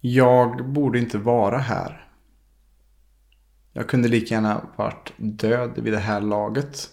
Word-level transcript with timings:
Jag 0.00 0.72
borde 0.72 0.98
inte 0.98 1.18
vara 1.18 1.58
här. 1.58 2.08
Jag 3.72 3.88
kunde 3.88 4.08
lika 4.08 4.34
gärna 4.34 4.70
varit 4.76 5.12
död 5.16 5.78
vid 5.78 5.92
det 5.92 5.98
här 5.98 6.20
laget. 6.20 6.90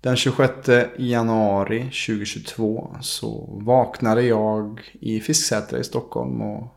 Den 0.00 0.16
26 0.16 0.52
januari 0.98 1.80
2022 1.80 2.96
så 3.00 3.60
vaknade 3.62 4.22
jag 4.22 4.80
i 4.92 5.20
Fisksätra 5.20 5.78
i 5.78 5.84
Stockholm 5.84 6.42
och 6.42 6.74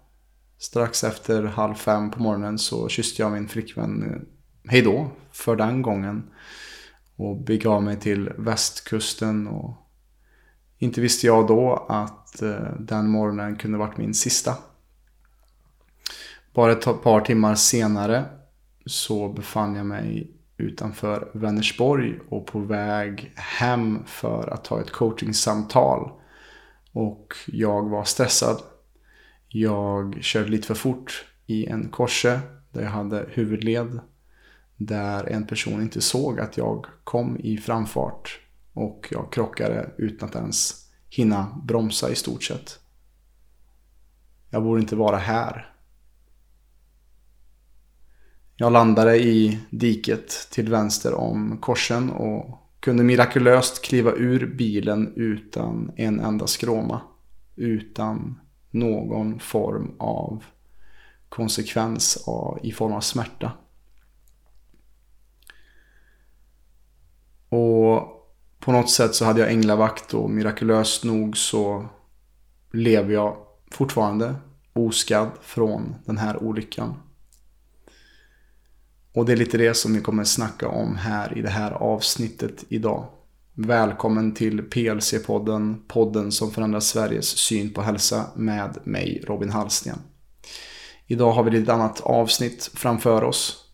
strax 0.57 1.03
efter 1.03 1.43
halv 1.43 1.73
fem 1.73 2.11
på 2.11 2.23
morgonen 2.23 2.59
så 2.59 2.89
kysste 2.89 3.21
jag 3.21 3.31
min 3.31 3.47
flickvän 3.47 4.03
eh, 4.03 4.71
hejdå 4.71 5.11
för 5.31 5.55
den 5.55 5.81
gången. 5.81 6.29
Och 7.15 7.43
begav 7.43 7.83
mig 7.83 7.99
till 7.99 8.29
västkusten 8.37 9.47
och 9.47 9.73
inte 10.77 11.01
visste 11.01 11.27
jag 11.27 11.47
då 11.47 11.85
att 11.89 12.18
att 12.29 12.41
eh, 12.41 12.73
den 12.79 13.09
morgonen 13.09 13.55
kunde 13.55 13.77
varit 13.77 13.97
min 13.97 14.13
sista. 14.13 14.57
Bara 16.53 16.71
ett 16.71 17.01
par 17.03 17.21
timmar 17.21 17.55
senare 17.55 18.25
så 18.85 19.29
befann 19.29 19.75
jag 19.75 19.85
mig 19.85 20.31
utanför 20.57 21.31
Vänersborg 21.33 22.19
och 22.29 22.45
på 22.47 22.59
väg 22.59 23.31
hem 23.35 23.99
för 24.05 24.53
att 24.53 24.63
ta 24.63 24.81
ett 24.81 24.91
coachingsamtal. 24.91 26.11
Och 26.91 27.33
jag 27.47 27.89
var 27.89 28.03
stressad. 28.03 28.61
Jag 29.47 30.17
körde 30.21 30.49
lite 30.49 30.67
för 30.67 30.75
fort 30.75 31.25
i 31.45 31.65
en 31.65 31.89
korse 31.89 32.39
där 32.71 32.81
jag 32.81 32.89
hade 32.89 33.25
huvudled. 33.29 33.99
Där 34.77 35.23
en 35.23 35.47
person 35.47 35.81
inte 35.81 36.01
såg 36.01 36.39
att 36.39 36.57
jag 36.57 36.85
kom 37.03 37.37
i 37.37 37.57
framfart. 37.57 38.39
Och 38.73 39.07
jag 39.11 39.31
krockade 39.31 39.89
utan 39.97 40.29
att 40.29 40.35
ens 40.35 40.88
hinna 41.09 41.61
bromsa 41.63 42.09
i 42.09 42.15
stort 42.15 42.43
sett. 42.43 42.79
Jag 44.49 44.63
borde 44.63 44.81
inte 44.81 44.95
vara 44.95 45.17
här. 45.17 45.73
Jag 48.55 48.71
landade 48.71 49.17
i 49.17 49.59
diket 49.69 50.47
till 50.51 50.69
vänster 50.69 51.13
om 51.13 51.57
korsen 51.57 52.09
och 52.09 52.59
kunde 52.79 53.03
mirakulöst 53.03 53.83
kliva 53.85 54.11
ur 54.11 54.55
bilen 54.55 55.13
utan 55.15 55.91
en 55.95 56.19
enda 56.19 56.47
skråma. 56.47 57.01
Utan 57.55 58.39
någon 58.71 59.39
form 59.39 59.95
av 59.99 60.43
konsekvens 61.29 62.27
i 62.63 62.71
form 62.71 62.93
av 62.93 63.01
smärta. 63.01 63.51
Och 67.49 68.18
på 68.59 68.71
något 68.71 68.89
sätt 68.89 69.15
så 69.15 69.25
hade 69.25 69.39
jag 69.39 69.51
änglavakt 69.51 70.13
och 70.13 70.29
mirakulöst 70.29 71.03
nog 71.03 71.37
så 71.37 71.89
lever 72.71 73.13
jag 73.13 73.37
fortfarande 73.71 74.35
oskadd 74.73 75.29
från 75.41 75.95
den 76.05 76.17
här 76.17 76.43
olyckan. 76.43 76.95
Och 79.13 79.25
det 79.25 79.31
är 79.31 79.37
lite 79.37 79.57
det 79.57 79.73
som 79.73 79.93
vi 79.93 80.01
kommer 80.01 80.23
snacka 80.23 80.67
om 80.67 80.95
här 80.95 81.37
i 81.37 81.41
det 81.41 81.49
här 81.49 81.71
avsnittet 81.71 82.63
idag. 82.69 83.07
Välkommen 83.53 84.33
till 84.33 84.61
PLC-podden, 84.61 85.75
podden 85.87 86.31
som 86.31 86.51
förändrar 86.51 86.79
Sveriges 86.79 87.27
syn 87.27 87.73
på 87.73 87.81
hälsa 87.81 88.25
med 88.35 88.77
mig 88.83 89.23
Robin 89.27 89.49
Hallsten. 89.49 89.99
Idag 91.07 91.31
har 91.31 91.43
vi 91.43 91.59
ett 91.59 91.69
annat 91.69 92.01
avsnitt 92.01 92.71
framför 92.73 93.23
oss 93.23 93.65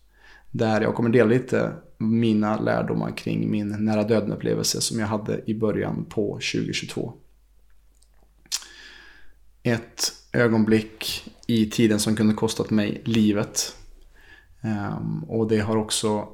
där 0.50 0.80
jag 0.80 0.94
kommer 0.94 1.10
dela 1.10 1.30
lite 1.30 1.72
mina 1.98 2.60
lärdomar 2.60 3.10
kring 3.10 3.50
min 3.50 3.68
nära 3.68 4.02
döden 4.02 4.32
upplevelse 4.32 4.80
som 4.80 4.98
jag 5.00 5.06
hade 5.06 5.50
i 5.50 5.54
början 5.54 6.04
på 6.08 6.32
2022. 6.32 7.12
Ett 9.62 10.12
ögonblick 10.32 11.30
i 11.46 11.70
tiden 11.70 12.00
som 12.00 12.16
kunde 12.16 12.34
kostat 12.34 12.70
mig 12.70 13.02
livet 13.04 13.76
ehm, 14.60 15.24
och 15.24 15.48
det 15.48 15.58
har 15.58 15.76
också 15.76 16.28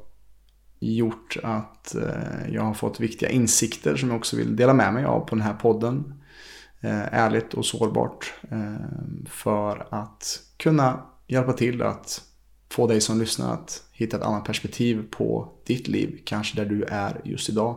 gjort 0.78 1.36
att 1.42 1.94
eh, 1.94 2.54
jag 2.54 2.62
har 2.62 2.74
fått 2.74 3.00
viktiga 3.00 3.30
insikter 3.30 3.96
som 3.96 4.08
jag 4.08 4.18
också 4.18 4.36
vill 4.36 4.56
dela 4.56 4.74
med 4.74 4.94
mig 4.94 5.04
av 5.04 5.20
på 5.20 5.34
den 5.34 5.44
här 5.44 5.54
podden. 5.54 6.14
Eh, 6.80 7.14
ärligt 7.14 7.54
och 7.54 7.66
sårbart. 7.66 8.34
Ehm, 8.50 9.26
för 9.28 9.86
att 9.90 10.40
kunna 10.56 11.02
hjälpa 11.26 11.52
till 11.52 11.82
att 11.82 12.31
få 12.72 12.86
dig 12.86 13.00
som 13.00 13.20
lyssnar 13.20 13.54
att 13.54 13.82
hitta 13.92 14.16
ett 14.16 14.22
annat 14.22 14.44
perspektiv 14.44 15.02
på 15.10 15.48
ditt 15.66 15.88
liv. 15.88 16.20
Kanske 16.24 16.56
där 16.56 16.66
du 16.66 16.84
är 16.84 17.20
just 17.24 17.48
idag. 17.48 17.76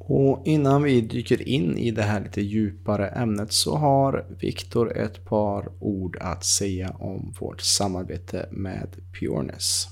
Och 0.00 0.42
innan 0.44 0.82
vi 0.82 1.00
dyker 1.00 1.48
in 1.48 1.78
i 1.78 1.90
det 1.90 2.02
här 2.02 2.20
lite 2.20 2.40
djupare 2.40 3.08
ämnet 3.08 3.52
så 3.52 3.76
har 3.76 4.26
Viktor 4.40 4.96
ett 4.96 5.24
par 5.24 5.68
ord 5.80 6.18
att 6.20 6.44
säga 6.44 6.90
om 6.98 7.34
vårt 7.40 7.60
samarbete 7.60 8.48
med 8.50 8.88
Pureness. 9.20 9.86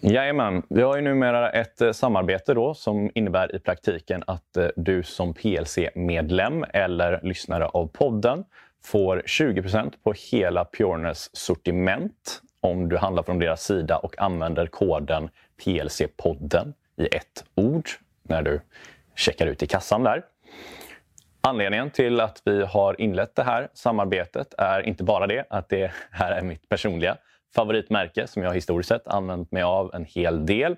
Jajamän, 0.00 0.62
vi 0.68 0.82
har 0.82 0.96
ju 0.96 1.02
numera 1.02 1.50
ett 1.50 1.80
eh, 1.80 1.92
samarbete 1.92 2.54
då 2.54 2.74
som 2.74 3.10
innebär 3.14 3.56
i 3.56 3.58
praktiken 3.58 4.22
att 4.26 4.56
eh, 4.56 4.66
du 4.76 5.02
som 5.02 5.34
PLC-medlem 5.34 6.64
eller 6.72 7.20
lyssnare 7.22 7.66
av 7.66 7.86
podden 7.86 8.44
får 8.84 9.22
20% 9.26 9.92
på 10.04 10.14
hela 10.30 10.64
Pureness 10.64 11.30
sortiment 11.32 12.42
om 12.70 12.88
du 12.88 12.96
handlar 12.96 13.22
från 13.22 13.38
deras 13.38 13.64
sida 13.64 13.96
och 13.96 14.18
använder 14.18 14.66
koden 14.66 15.28
PLC-podden 15.64 16.72
i 16.96 17.06
ett 17.06 17.44
ord 17.54 17.88
när 18.22 18.42
du 18.42 18.60
checkar 19.14 19.46
ut 19.46 19.62
i 19.62 19.66
kassan 19.66 20.04
där. 20.04 20.24
Anledningen 21.40 21.90
till 21.90 22.20
att 22.20 22.42
vi 22.44 22.62
har 22.62 23.00
inlett 23.00 23.34
det 23.34 23.42
här 23.42 23.68
samarbetet 23.74 24.54
är 24.58 24.80
inte 24.80 25.04
bara 25.04 25.26
det 25.26 25.44
att 25.50 25.68
det 25.68 25.92
här 26.10 26.32
är 26.32 26.42
mitt 26.42 26.68
personliga 26.68 27.16
favoritmärke 27.54 28.26
som 28.26 28.42
jag 28.42 28.54
historiskt 28.54 28.88
sett 28.88 29.08
använt 29.08 29.52
mig 29.52 29.62
av 29.62 29.94
en 29.94 30.04
hel 30.04 30.46
del. 30.46 30.76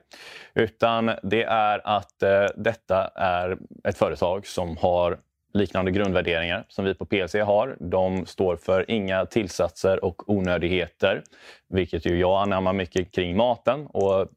Utan 0.54 1.10
det 1.22 1.42
är 1.42 1.80
att 1.84 2.22
eh, 2.22 2.46
detta 2.56 3.10
är 3.14 3.58
ett 3.84 3.98
företag 3.98 4.46
som 4.46 4.76
har 4.76 5.18
liknande 5.52 5.90
grundvärderingar 5.90 6.64
som 6.68 6.84
vi 6.84 6.94
på 6.94 7.06
PLC 7.06 7.34
har. 7.34 7.76
De 7.80 8.26
står 8.26 8.56
för 8.56 8.90
inga 8.90 9.26
tillsatser 9.26 10.04
och 10.04 10.30
onödigheter, 10.30 11.22
vilket 11.68 12.06
ju 12.06 12.18
jag 12.20 12.42
anammar 12.42 12.72
mycket 12.72 13.14
kring 13.14 13.36
maten. 13.36 13.86
Och 13.86 14.28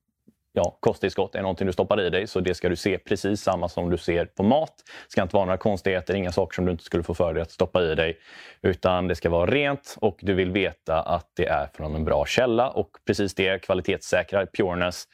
ja, 0.54 0.78
kosttillskott 0.80 1.36
är 1.36 1.42
någonting 1.42 1.68
du 1.68 1.74
stoppar 1.74 2.02
i 2.02 2.10
dig 2.10 2.28
så 2.28 2.40
det 2.40 2.54
ska 2.54 2.70
du 2.70 2.76
se 2.76 2.98
precis 2.98 3.42
samma 3.42 3.70
som 3.70 3.90
du 3.90 3.98
ser 3.98 4.26
på 4.26 4.44
mat. 4.44 4.74
Det 4.86 5.12
ska 5.12 5.22
inte 5.22 5.36
vara 5.36 5.46
några 5.46 5.58
konstigheter, 5.58 6.14
inga 6.14 6.32
saker 6.32 6.56
som 6.56 6.66
du 6.66 6.72
inte 6.72 6.84
skulle 6.84 7.04
få 7.04 7.14
för 7.14 7.34
dig 7.34 7.42
att 7.42 7.52
stoppa 7.52 7.84
i 7.84 7.96
dig. 7.96 8.18
Utan 8.62 9.08
det 9.08 9.16
ska 9.16 9.30
vara 9.30 9.52
rent 9.52 9.98
och 10.02 10.20
du 10.22 10.34
vill 10.34 10.52
veta 10.52 11.02
att 11.02 11.32
det 11.34 11.46
är 11.46 11.70
från 11.74 11.96
en 11.96 12.06
bra 12.06 12.26
källa 12.26 12.70
och 12.70 12.90
precis 13.06 13.36
det 13.36 13.62
kvalitetssäkrar 13.62 14.46
Pureness 14.46 15.08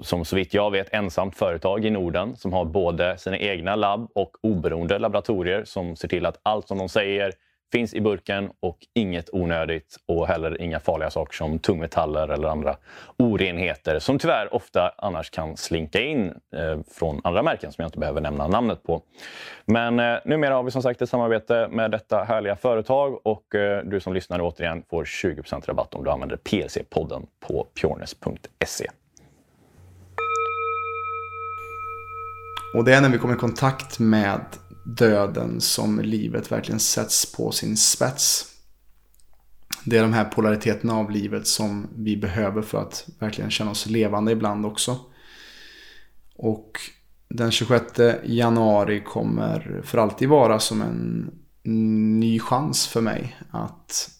som 0.00 0.24
så 0.24 0.36
vitt 0.36 0.54
jag 0.54 0.70
vet 0.70 0.94
ensamt 0.94 1.36
företag 1.36 1.84
i 1.84 1.90
Norden 1.90 2.36
som 2.36 2.52
har 2.52 2.64
både 2.64 3.18
sina 3.18 3.38
egna 3.38 3.76
labb 3.76 4.10
och 4.14 4.36
oberoende 4.40 4.98
laboratorier 4.98 5.64
som 5.64 5.96
ser 5.96 6.08
till 6.08 6.26
att 6.26 6.40
allt 6.42 6.68
som 6.68 6.78
de 6.78 6.88
säger 6.88 7.32
finns 7.72 7.94
i 7.94 8.00
burken 8.00 8.50
och 8.60 8.78
inget 8.94 9.28
onödigt 9.32 9.96
och 10.06 10.26
heller 10.26 10.60
inga 10.60 10.80
farliga 10.80 11.10
saker 11.10 11.36
som 11.36 11.58
tungmetaller 11.58 12.28
eller 12.28 12.48
andra 12.48 12.76
orenheter 13.16 13.98
som 13.98 14.18
tyvärr 14.18 14.54
ofta 14.54 14.92
annars 14.98 15.30
kan 15.30 15.56
slinka 15.56 16.00
in 16.00 16.28
eh, 16.28 16.80
från 16.94 17.20
andra 17.24 17.42
märken 17.42 17.72
som 17.72 17.82
jag 17.82 17.88
inte 17.88 17.98
behöver 17.98 18.20
nämna 18.20 18.48
namnet 18.48 18.82
på. 18.82 19.02
Men 19.64 20.00
eh, 20.00 20.18
numera 20.24 20.54
har 20.54 20.62
vi 20.62 20.70
som 20.70 20.82
sagt 20.82 21.02
ett 21.02 21.08
samarbete 21.08 21.68
med 21.70 21.90
detta 21.90 22.24
härliga 22.24 22.56
företag 22.56 23.20
och 23.26 23.54
eh, 23.54 23.84
du 23.84 24.00
som 24.00 24.14
lyssnar 24.14 24.40
återigen 24.40 24.82
får 24.90 25.04
20% 25.04 25.66
rabatt 25.66 25.94
om 25.94 26.04
du 26.04 26.10
använder 26.10 26.36
PLC-podden 26.36 27.26
på 27.40 27.66
pjornes.se. 27.74 28.86
Och 32.74 32.84
det 32.84 32.94
är 32.94 33.00
när 33.00 33.08
vi 33.08 33.18
kommer 33.18 33.34
i 33.34 33.38
kontakt 33.38 33.98
med 33.98 34.44
döden 34.84 35.60
som 35.60 36.00
livet 36.00 36.52
verkligen 36.52 36.80
sätts 36.80 37.32
på 37.32 37.52
sin 37.52 37.76
spets. 37.76 38.54
Det 39.84 39.96
är 39.96 40.02
de 40.02 40.12
här 40.12 40.24
polariteterna 40.24 40.94
av 40.94 41.10
livet 41.10 41.46
som 41.46 41.86
vi 41.96 42.16
behöver 42.16 42.62
för 42.62 42.78
att 42.78 43.08
verkligen 43.18 43.50
känna 43.50 43.70
oss 43.70 43.86
levande 43.86 44.32
ibland 44.32 44.66
också. 44.66 44.98
Och 46.34 46.80
den 47.28 47.50
26 47.50 47.84
januari 48.24 49.04
kommer 49.04 49.82
för 49.84 49.98
alltid 49.98 50.28
vara 50.28 50.60
som 50.60 50.82
en 50.82 51.30
ny 52.20 52.40
chans 52.40 52.86
för 52.86 53.00
mig 53.00 53.36
att 53.50 54.10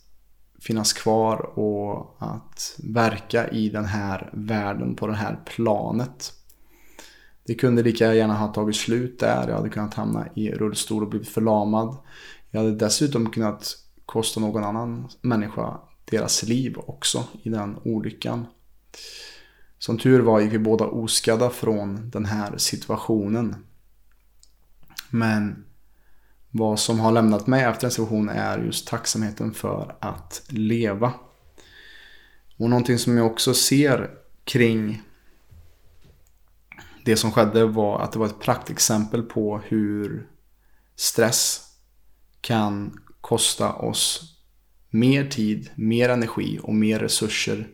finnas 0.61 0.93
kvar 0.93 1.59
och 1.59 2.17
att 2.19 2.77
verka 2.79 3.49
i 3.49 3.69
den 3.69 3.85
här 3.85 4.31
världen 4.33 4.95
på 4.95 5.07
det 5.07 5.15
här 5.15 5.39
planet. 5.45 6.33
Det 7.49 7.55
kunde 7.55 7.83
lika 7.83 8.15
gärna 8.15 8.35
ha 8.35 8.49
tagit 8.49 8.77
slut 8.77 9.19
där. 9.19 9.49
Jag 9.49 9.57
hade 9.57 9.69
kunnat 9.69 9.95
hamna 9.95 10.29
i 10.35 10.51
rullstol 10.51 11.03
och 11.03 11.09
blivit 11.09 11.29
förlamad. 11.29 11.97
Jag 12.51 12.61
hade 12.61 12.75
dessutom 12.75 13.31
kunnat 13.31 13.77
kosta 14.07 14.41
någon 14.41 14.65
annan 14.65 15.09
människa 15.21 15.81
deras 16.05 16.43
liv 16.43 16.79
också 16.79 17.25
i 17.43 17.49
den 17.49 17.77
olyckan. 17.85 18.47
Som 19.79 19.99
tur 19.99 20.21
var 20.21 20.41
gick 20.41 20.53
vi 20.53 20.59
båda 20.59 20.85
oskadda 20.85 21.51
från 21.51 22.11
den 22.11 22.25
här 22.25 22.57
situationen. 22.57 23.57
Men 25.11 25.65
vad 26.51 26.79
som 26.79 27.01
har 27.01 27.13
lämnat 27.13 27.47
mig 27.47 27.65
efter 27.65 27.87
en 27.87 27.91
situation 27.91 28.29
är 28.29 28.59
just 28.59 28.89
tacksamheten 28.89 29.55
för 29.55 29.97
att 30.01 30.43
leva. 30.49 31.13
Och 32.59 32.71
någonting 32.71 32.99
som 32.99 33.17
jag 33.17 33.27
också 33.27 33.55
ser 33.55 34.11
kring 34.45 35.03
det 37.09 37.17
som 37.17 37.33
skedde 37.33 37.65
var 37.65 38.01
att 38.01 38.13
det 38.13 38.19
var 38.19 38.27
ett 38.27 38.41
praktexempel 38.41 39.23
på 39.23 39.61
hur 39.65 40.29
stress 40.97 41.61
kan 42.41 43.01
kosta 43.21 43.73
oss 43.73 44.35
mer 44.91 45.25
tid, 45.31 45.71
mer 45.75 46.09
energi 46.09 46.61
och 46.63 46.75
mer 46.75 46.99
resurser 46.99 47.69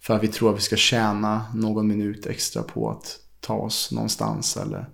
för 0.00 0.14
att 0.14 0.22
vi 0.22 0.28
tror 0.28 0.50
att 0.50 0.56
vi 0.56 0.60
ska 0.60 0.76
tjäna 0.76 1.46
någon 1.54 1.88
minut 1.88 2.26
extra 2.26 2.62
på 2.62 2.90
att 2.90 3.20
ta 3.40 3.54
oss 3.54 3.92
någonstans 3.92 4.56
eller 4.56 4.88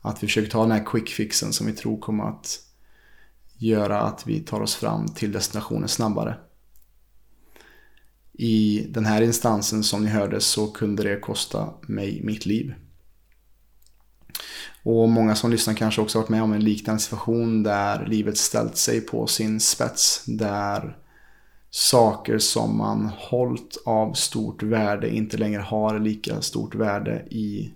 att 0.00 0.22
vi 0.22 0.26
försöker 0.26 0.50
ta 0.50 0.62
den 0.62 0.70
här 0.70 0.86
quick 0.86 1.08
fixen 1.08 1.52
som 1.52 1.66
vi 1.66 1.72
tror 1.72 2.00
kommer 2.00 2.24
att 2.24 2.58
göra 3.56 4.00
att 4.00 4.26
vi 4.26 4.40
tar 4.40 4.60
oss 4.60 4.74
fram 4.74 5.08
till 5.08 5.32
destinationen 5.32 5.88
snabbare. 5.88 6.38
I 8.32 8.86
den 8.88 9.04
här 9.04 9.22
instansen 9.22 9.82
som 9.82 10.04
ni 10.04 10.10
hörde 10.10 10.40
så 10.40 10.66
kunde 10.66 11.02
det 11.02 11.20
kosta 11.20 11.74
mig 11.82 12.20
mitt 12.22 12.46
liv. 12.46 12.74
Och 14.82 15.08
många 15.08 15.34
som 15.34 15.50
lyssnar 15.50 15.74
kanske 15.74 16.00
också 16.00 16.18
varit 16.18 16.28
med 16.28 16.42
om 16.42 16.52
en 16.52 16.64
liknande 16.64 17.02
situation 17.02 17.62
där 17.62 18.06
livet 18.06 18.38
ställt 18.38 18.76
sig 18.76 19.00
på 19.00 19.26
sin 19.26 19.60
spets. 19.60 20.24
Där 20.26 20.96
saker 21.70 22.38
som 22.38 22.78
man 22.78 23.10
hållit 23.18 23.82
av 23.84 24.12
stort 24.12 24.62
värde 24.62 25.14
inte 25.14 25.36
längre 25.36 25.60
har 25.60 25.98
lika 25.98 26.40
stort 26.42 26.74
värde 26.74 27.26
i 27.30 27.74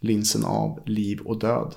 linsen 0.00 0.44
av 0.44 0.80
liv 0.86 1.20
och 1.20 1.38
död. 1.38 1.74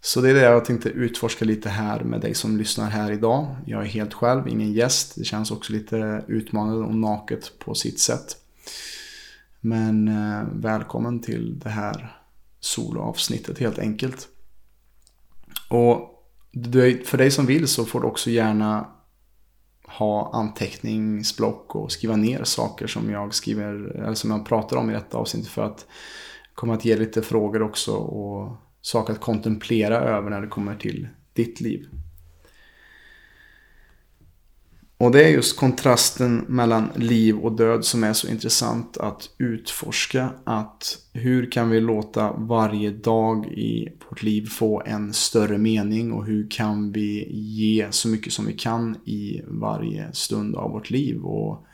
Så 0.00 0.20
det 0.20 0.30
är 0.30 0.34
det 0.34 0.40
jag 0.40 0.64
tänkte 0.64 0.88
utforska 0.88 1.44
lite 1.44 1.68
här 1.68 2.00
med 2.00 2.20
dig 2.20 2.34
som 2.34 2.56
lyssnar 2.56 2.90
här 2.90 3.12
idag. 3.12 3.56
Jag 3.66 3.82
är 3.82 3.86
helt 3.86 4.14
själv, 4.14 4.48
ingen 4.48 4.72
gäst. 4.72 5.14
Det 5.16 5.24
känns 5.24 5.50
också 5.50 5.72
lite 5.72 6.24
utmanande 6.28 6.84
och 6.84 6.94
naket 6.94 7.52
på 7.58 7.74
sitt 7.74 8.00
sätt. 8.00 8.36
Men 9.60 10.08
eh, 10.08 10.44
välkommen 10.52 11.20
till 11.20 11.58
det 11.58 11.68
här 11.68 12.17
soloavsnittet 12.60 13.58
helt 13.58 13.78
enkelt. 13.78 14.28
Och 15.70 16.14
för 17.04 17.18
dig 17.18 17.30
som 17.30 17.46
vill 17.46 17.68
så 17.68 17.84
får 17.84 18.00
du 18.00 18.06
också 18.06 18.30
gärna 18.30 18.88
ha 19.86 20.30
anteckningsblock 20.34 21.74
och 21.74 21.92
skriva 21.92 22.16
ner 22.16 22.44
saker 22.44 22.86
som 22.86 23.10
jag 23.10 23.34
skriver 23.34 23.96
eller 23.96 24.14
som 24.14 24.30
jag 24.30 24.46
pratar 24.46 24.76
om 24.76 24.90
i 24.90 24.92
detta 24.92 25.18
avsnitt 25.18 25.48
för 25.48 25.62
att 25.62 25.86
komma 26.54 26.74
att 26.74 26.84
ge 26.84 26.96
lite 26.96 27.22
frågor 27.22 27.62
också 27.62 27.92
och 27.92 28.56
saker 28.80 29.12
att 29.12 29.20
kontemplera 29.20 29.96
över 29.96 30.30
när 30.30 30.40
det 30.40 30.48
kommer 30.48 30.76
till 30.76 31.08
ditt 31.32 31.60
liv. 31.60 31.88
Och 35.00 35.10
det 35.10 35.24
är 35.24 35.28
just 35.28 35.56
kontrasten 35.56 36.44
mellan 36.48 36.88
liv 36.94 37.38
och 37.38 37.52
död 37.52 37.84
som 37.84 38.04
är 38.04 38.12
så 38.12 38.28
intressant 38.28 38.96
att 38.96 39.30
utforska. 39.38 40.30
Att 40.44 40.98
hur 41.12 41.50
kan 41.50 41.70
vi 41.70 41.80
låta 41.80 42.32
varje 42.32 42.90
dag 42.90 43.46
i 43.46 43.88
vårt 44.08 44.22
liv 44.22 44.46
få 44.46 44.82
en 44.86 45.12
större 45.12 45.58
mening 45.58 46.12
och 46.12 46.26
hur 46.26 46.50
kan 46.50 46.92
vi 46.92 47.32
ge 47.32 47.86
så 47.90 48.08
mycket 48.08 48.32
som 48.32 48.46
vi 48.46 48.52
kan 48.52 48.96
i 49.04 49.42
varje 49.46 50.12
stund 50.12 50.56
av 50.56 50.70
vårt 50.70 50.90
liv. 50.90 51.24
Och 51.24 51.66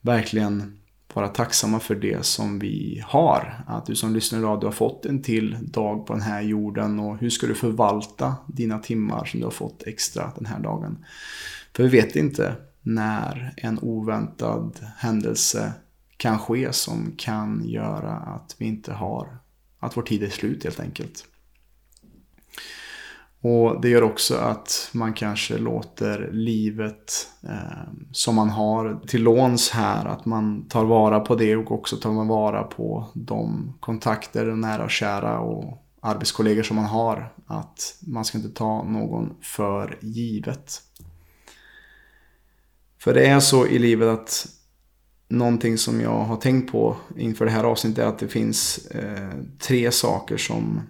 verkligen 0.00 0.78
vara 1.14 1.28
tacksamma 1.28 1.80
för 1.80 1.94
det 1.94 2.26
som 2.26 2.58
vi 2.58 3.02
har. 3.06 3.64
Att 3.66 3.86
du 3.86 3.94
som 3.96 4.14
lyssnar 4.14 4.38
idag, 4.38 4.60
du 4.60 4.66
har 4.66 4.72
fått 4.72 5.06
en 5.06 5.22
till 5.22 5.56
dag 5.60 6.06
på 6.06 6.12
den 6.12 6.22
här 6.22 6.42
jorden 6.42 7.00
och 7.00 7.18
hur 7.18 7.30
ska 7.30 7.46
du 7.46 7.54
förvalta 7.54 8.34
dina 8.46 8.78
timmar 8.78 9.24
som 9.24 9.40
du 9.40 9.46
har 9.46 9.50
fått 9.50 9.82
extra 9.86 10.32
den 10.36 10.46
här 10.46 10.60
dagen. 10.60 11.04
För 11.76 11.82
vi 11.82 11.88
vet 11.88 12.16
inte 12.16 12.54
när 12.82 13.54
en 13.56 13.78
oväntad 13.78 14.86
händelse 14.96 15.72
kan 16.16 16.38
ske 16.38 16.72
som 16.72 17.12
kan 17.16 17.68
göra 17.68 18.12
att 18.12 18.56
vi 18.58 18.66
inte 18.66 18.92
har, 18.92 19.38
att 19.78 19.96
vår 19.96 20.02
tid 20.02 20.22
är 20.22 20.30
slut 20.30 20.64
helt 20.64 20.80
enkelt. 20.80 21.24
Och 23.42 23.80
det 23.80 23.88
gör 23.88 24.02
också 24.02 24.36
att 24.36 24.90
man 24.92 25.12
kanske 25.12 25.58
låter 25.58 26.30
livet 26.32 27.28
eh, 27.42 27.92
som 28.12 28.34
man 28.34 28.50
har 28.50 29.00
till 29.06 29.22
låns 29.22 29.70
här, 29.70 30.04
att 30.04 30.26
man 30.26 30.68
tar 30.68 30.84
vara 30.84 31.20
på 31.20 31.34
det 31.34 31.56
och 31.56 31.72
också 31.72 31.96
tar 31.96 32.12
man 32.12 32.28
vara 32.28 32.62
på 32.62 33.10
de 33.14 33.72
kontakter, 33.80 34.46
nära 34.46 34.84
och 34.84 34.90
kära 34.90 35.40
och 35.40 35.84
arbetskollegor 36.00 36.62
som 36.62 36.76
man 36.76 36.84
har. 36.84 37.32
Att 37.46 37.98
man 38.06 38.24
ska 38.24 38.38
inte 38.38 38.50
ta 38.50 38.82
någon 38.82 39.34
för 39.42 39.98
givet. 40.00 40.82
För 43.02 43.14
det 43.14 43.26
är 43.26 43.40
så 43.40 43.66
i 43.66 43.78
livet 43.78 44.08
att 44.08 44.46
någonting 45.28 45.78
som 45.78 46.00
jag 46.00 46.24
har 46.24 46.36
tänkt 46.36 46.72
på 46.72 46.96
inför 47.16 47.44
det 47.44 47.50
här 47.50 47.64
avsnittet 47.64 47.98
är 47.98 48.08
att 48.08 48.18
det 48.18 48.28
finns 48.28 48.86
eh, 48.86 49.30
tre 49.58 49.92
saker 49.92 50.36
som, 50.36 50.82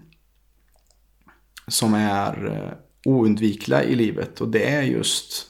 som 1.67 1.93
är 1.93 2.45
eh, 2.45 3.11
oundvikliga 3.11 3.83
i 3.83 3.95
livet. 3.95 4.41
Och 4.41 4.51
det 4.51 4.69
är 4.69 4.81
just 4.81 5.47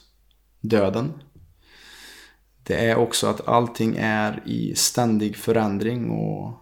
döden. 0.60 1.12
Det 2.62 2.90
är 2.90 2.96
också 2.96 3.26
att 3.26 3.48
allting 3.48 3.96
är 3.98 4.42
i 4.46 4.74
ständig 4.74 5.36
förändring 5.36 6.10
och 6.10 6.54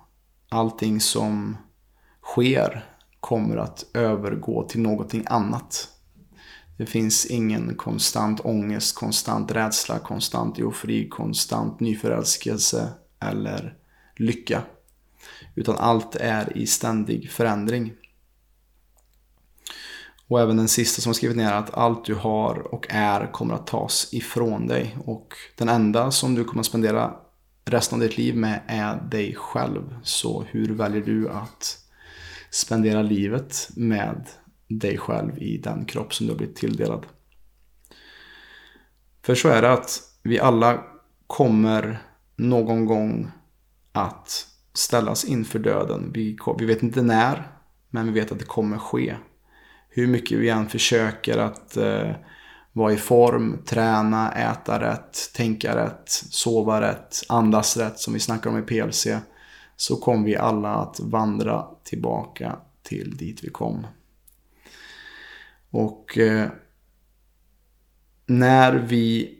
allting 0.48 1.00
som 1.00 1.56
sker 2.22 2.84
kommer 3.20 3.56
att 3.56 3.86
övergå 3.94 4.68
till 4.68 4.80
någonting 4.80 5.24
annat. 5.26 5.88
Det 6.80 6.86
finns 6.86 7.26
ingen 7.26 7.74
konstant 7.74 8.40
ångest, 8.44 8.96
konstant 8.96 9.52
rädsla, 9.52 9.98
konstant 9.98 10.58
eufori, 10.58 11.08
konstant 11.08 11.80
nyförälskelse 11.80 12.88
eller 13.18 13.76
lycka. 14.16 14.62
Utan 15.54 15.76
allt 15.76 16.16
är 16.16 16.56
i 16.56 16.66
ständig 16.66 17.30
förändring. 17.30 17.92
Och 20.28 20.40
även 20.40 20.56
den 20.56 20.68
sista 20.68 21.02
som 21.02 21.10
har 21.10 21.14
skrivit 21.14 21.36
ner 21.36 21.52
att 21.52 21.74
allt 21.74 22.04
du 22.04 22.14
har 22.14 22.74
och 22.74 22.86
är 22.90 23.32
kommer 23.32 23.54
att 23.54 23.66
tas 23.66 24.08
ifrån 24.12 24.66
dig. 24.66 24.96
Och 25.04 25.34
den 25.56 25.68
enda 25.68 26.10
som 26.10 26.34
du 26.34 26.44
kommer 26.44 26.60
att 26.60 26.66
spendera 26.66 27.14
resten 27.64 27.96
av 27.96 28.08
ditt 28.08 28.18
liv 28.18 28.36
med 28.36 28.60
är 28.66 28.96
dig 28.96 29.34
själv. 29.34 29.96
Så 30.02 30.44
hur 30.50 30.74
väljer 30.74 31.02
du 31.02 31.28
att 31.28 31.78
spendera 32.50 33.02
livet 33.02 33.70
med 33.76 34.26
dig 34.70 34.98
själv 34.98 35.38
i 35.38 35.58
den 35.58 35.84
kropp 35.84 36.14
som 36.14 36.26
du 36.26 36.32
har 36.32 36.38
blivit 36.38 36.56
tilldelad. 36.56 37.06
För 39.22 39.34
så 39.34 39.48
är 39.48 39.62
det 39.62 39.72
att 39.72 40.00
vi 40.22 40.40
alla 40.40 40.84
kommer 41.26 42.02
någon 42.36 42.86
gång 42.86 43.30
att 43.92 44.46
ställas 44.74 45.24
inför 45.24 45.58
döden. 45.58 46.10
Vi, 46.14 46.38
vi 46.58 46.64
vet 46.64 46.82
inte 46.82 47.02
när, 47.02 47.52
men 47.90 48.06
vi 48.06 48.20
vet 48.20 48.32
att 48.32 48.38
det 48.38 48.44
kommer 48.44 48.78
ske. 48.78 49.16
Hur 49.88 50.06
mycket 50.06 50.38
vi 50.38 50.48
än 50.48 50.68
försöker 50.68 51.38
att 51.38 51.76
eh, 51.76 52.10
vara 52.72 52.92
i 52.92 52.96
form, 52.96 53.58
träna, 53.66 54.32
äta 54.32 54.80
rätt, 54.80 55.32
tänka 55.34 55.76
rätt, 55.76 56.08
sova 56.30 56.80
rätt, 56.80 57.16
andas 57.28 57.76
rätt 57.76 57.98
som 57.98 58.14
vi 58.14 58.20
snackar 58.20 58.50
om 58.50 58.58
i 58.58 58.62
PLC. 58.62 59.06
Så 59.76 59.96
kommer 59.96 60.26
vi 60.26 60.36
alla 60.36 60.74
att 60.74 61.00
vandra 61.00 61.66
tillbaka 61.84 62.56
till 62.82 63.16
dit 63.16 63.44
vi 63.44 63.48
kom. 63.48 63.86
Och 65.70 66.18
eh, 66.18 66.48
när 68.26 68.72
vi 68.72 69.36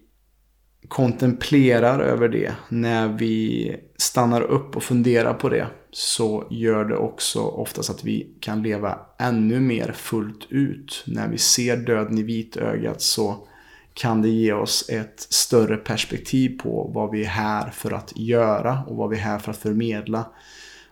kontemplerar 0.88 2.00
över 2.00 2.28
det, 2.28 2.54
när 2.68 3.08
vi 3.08 3.76
stannar 3.96 4.42
upp 4.42 4.76
och 4.76 4.82
funderar 4.82 5.34
på 5.34 5.48
det, 5.48 5.66
så 5.90 6.46
gör 6.50 6.84
det 6.84 6.96
också 6.96 7.40
oftast 7.40 7.90
att 7.90 8.04
vi 8.04 8.36
kan 8.40 8.62
leva 8.62 8.98
ännu 9.18 9.60
mer 9.60 9.92
fullt 9.92 10.46
ut. 10.48 11.04
När 11.06 11.28
vi 11.28 11.38
ser 11.38 11.76
döden 11.76 12.18
i 12.18 12.22
vitögat 12.22 13.00
så 13.00 13.46
kan 13.94 14.22
det 14.22 14.28
ge 14.28 14.52
oss 14.52 14.88
ett 14.88 15.20
större 15.20 15.76
perspektiv 15.76 16.58
på 16.58 16.90
vad 16.94 17.10
vi 17.10 17.24
är 17.24 17.28
här 17.28 17.70
för 17.70 17.90
att 17.90 18.12
göra 18.16 18.84
och 18.86 18.96
vad 18.96 19.10
vi 19.10 19.16
är 19.16 19.20
här 19.20 19.38
för 19.38 19.50
att 19.50 19.56
förmedla. 19.56 20.26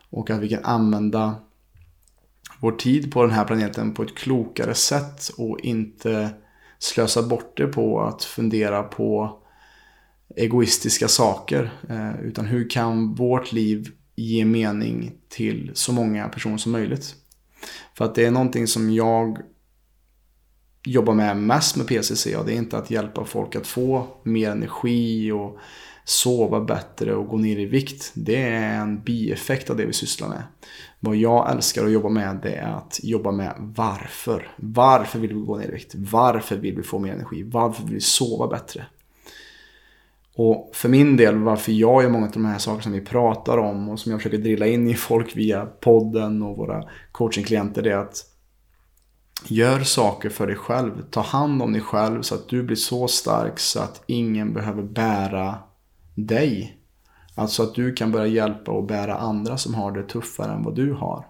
Och 0.09 0.29
att 0.29 0.39
vi 0.39 0.49
kan 0.49 0.63
använda 0.63 1.35
vår 2.59 2.71
tid 2.71 3.11
på 3.11 3.21
den 3.21 3.31
här 3.31 3.45
planeten 3.45 3.93
på 3.93 4.03
ett 4.03 4.15
klokare 4.15 4.73
sätt 4.73 5.29
och 5.37 5.59
inte 5.59 6.29
slösa 6.79 7.23
bort 7.23 7.57
det 7.57 7.67
på 7.67 8.01
att 8.01 8.23
fundera 8.23 8.83
på 8.83 9.39
egoistiska 10.35 11.07
saker. 11.07 11.71
Eh, 11.89 12.21
utan 12.21 12.45
hur 12.45 12.69
kan 12.69 13.15
vårt 13.15 13.51
liv 13.51 13.91
ge 14.15 14.45
mening 14.45 15.11
till 15.29 15.71
så 15.73 15.93
många 15.93 16.27
personer 16.27 16.57
som 16.57 16.71
möjligt? 16.71 17.15
För 17.93 18.05
att 18.05 18.15
det 18.15 18.25
är 18.25 18.31
någonting 18.31 18.67
som 18.67 18.93
jag 18.93 19.37
jobbar 20.85 21.13
med 21.13 21.37
mest 21.37 21.75
med 21.75 21.87
PCC. 21.87 22.27
Och 22.37 22.45
det 22.45 22.53
är 22.53 22.57
inte 22.57 22.77
att 22.77 22.91
hjälpa 22.91 23.25
folk 23.25 23.55
att 23.55 23.67
få 23.67 24.07
mer 24.23 24.51
energi 24.51 25.31
och 25.31 25.57
sova 26.09 26.61
bättre 26.61 27.15
och 27.15 27.27
gå 27.27 27.37
ner 27.37 27.59
i 27.59 27.65
vikt. 27.65 28.11
Det 28.13 28.43
är 28.43 28.81
en 28.81 29.01
bieffekt 29.01 29.69
av 29.69 29.77
det 29.77 29.85
vi 29.85 29.93
sysslar 29.93 30.29
med. 30.29 30.43
Vad 30.99 31.15
jag 31.15 31.51
älskar 31.51 31.85
att 31.85 31.91
jobba 31.91 32.09
med 32.09 32.39
det 32.43 32.55
är 32.55 32.71
att 32.71 32.99
jobba 33.03 33.31
med 33.31 33.53
varför. 33.57 34.51
Varför 34.57 35.19
vill 35.19 35.33
vi 35.33 35.41
gå 35.41 35.57
ner 35.57 35.67
i 35.67 35.71
vikt? 35.71 35.95
Varför 35.95 36.55
vill 36.55 36.75
vi 36.75 36.83
få 36.83 36.99
mer 36.99 37.13
energi? 37.13 37.43
Varför 37.43 37.83
vill 37.83 37.93
vi 37.93 38.01
sova 38.01 38.47
bättre? 38.47 38.85
Och 40.35 40.71
för 40.73 40.89
min 40.89 41.17
del, 41.17 41.37
varför 41.37 41.71
jag 41.71 42.03
gör 42.03 42.09
många 42.09 42.25
av 42.25 42.31
de 42.31 42.45
här 42.45 42.57
sakerna 42.57 42.81
som 42.81 42.91
vi 42.91 43.01
pratar 43.01 43.57
om 43.57 43.89
och 43.89 43.99
som 43.99 44.11
jag 44.11 44.21
försöker 44.21 44.37
drilla 44.37 44.67
in 44.67 44.87
i 44.87 44.93
folk 44.93 45.35
via 45.35 45.65
podden 45.65 46.43
och 46.43 46.57
våra 46.57 46.83
coachingklienter, 47.11 47.81
det 47.81 47.91
är 47.91 47.97
att 47.97 48.25
Gör 49.47 49.79
saker 49.79 50.29
för 50.29 50.47
dig 50.47 50.55
själv. 50.55 51.01
Ta 51.11 51.21
hand 51.21 51.61
om 51.61 51.73
dig 51.73 51.81
själv 51.81 52.21
så 52.21 52.35
att 52.35 52.49
du 52.49 52.63
blir 52.63 52.75
så 52.75 53.07
stark 53.07 53.59
så 53.59 53.79
att 53.79 54.03
ingen 54.05 54.53
behöver 54.53 54.83
bära 54.83 55.57
dig. 56.27 56.77
Alltså 57.35 57.63
att 57.63 57.75
du 57.75 57.93
kan 57.93 58.11
börja 58.11 58.27
hjälpa 58.27 58.71
och 58.71 58.83
bära 58.83 59.17
andra 59.17 59.57
som 59.57 59.73
har 59.73 59.91
det 59.91 60.03
tuffare 60.03 60.53
än 60.53 60.63
vad 60.63 60.75
du 60.75 60.93
har. 60.93 61.25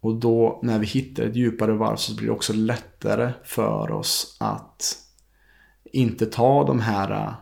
Och 0.00 0.14
då 0.14 0.60
när 0.62 0.78
vi 0.78 0.86
hittar 0.86 1.22
ett 1.22 1.36
djupare 1.36 1.72
varv 1.72 1.96
så 1.96 2.16
blir 2.16 2.26
det 2.26 2.32
också 2.32 2.52
lättare 2.52 3.32
för 3.44 3.90
oss 3.90 4.36
att 4.40 4.98
inte 5.84 6.26
ta 6.26 6.64
de 6.66 6.80
här 6.80 7.10
äh, 7.10 7.34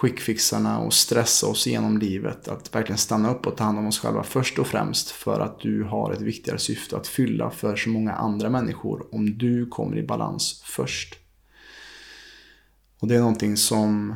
quickfixarna 0.00 0.78
och 0.78 0.92
stressa 0.92 1.46
oss 1.46 1.66
igenom 1.66 1.98
livet. 1.98 2.48
Att 2.48 2.74
verkligen 2.74 2.98
stanna 2.98 3.30
upp 3.30 3.46
och 3.46 3.56
ta 3.56 3.64
hand 3.64 3.78
om 3.78 3.86
oss 3.86 3.98
själva 3.98 4.22
först 4.22 4.58
och 4.58 4.66
främst 4.66 5.10
för 5.10 5.40
att 5.40 5.60
du 5.60 5.84
har 5.84 6.12
ett 6.12 6.20
viktigare 6.20 6.58
syfte 6.58 6.96
att 6.96 7.06
fylla 7.06 7.50
för 7.50 7.76
så 7.76 7.88
många 7.88 8.12
andra 8.12 8.50
människor 8.50 9.14
om 9.14 9.38
du 9.38 9.66
kommer 9.66 9.98
i 9.98 10.02
balans 10.02 10.62
först. 10.64 11.14
Och 13.00 13.08
det 13.08 13.14
är 13.14 13.20
någonting 13.20 13.56
som 13.56 14.14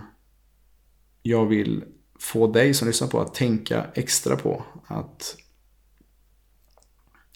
jag 1.23 1.47
vill 1.47 1.85
få 2.19 2.47
dig 2.47 2.75
som 2.75 2.89
lyssnar 2.89 3.09
på 3.09 3.21
att 3.21 3.35
tänka 3.35 3.87
extra 3.95 4.37
på. 4.37 4.63
Att 4.87 5.37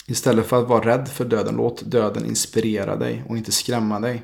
istället 0.07 0.47
för 0.47 0.63
att 0.63 0.69
vara 0.69 0.87
rädd 0.87 1.09
för 1.09 1.25
döden, 1.25 1.57
låt 1.57 1.91
döden 1.91 2.27
inspirera 2.27 2.97
dig 2.97 3.25
och 3.29 3.37
inte 3.37 3.53
skrämma 3.53 4.01
dig. 4.01 4.23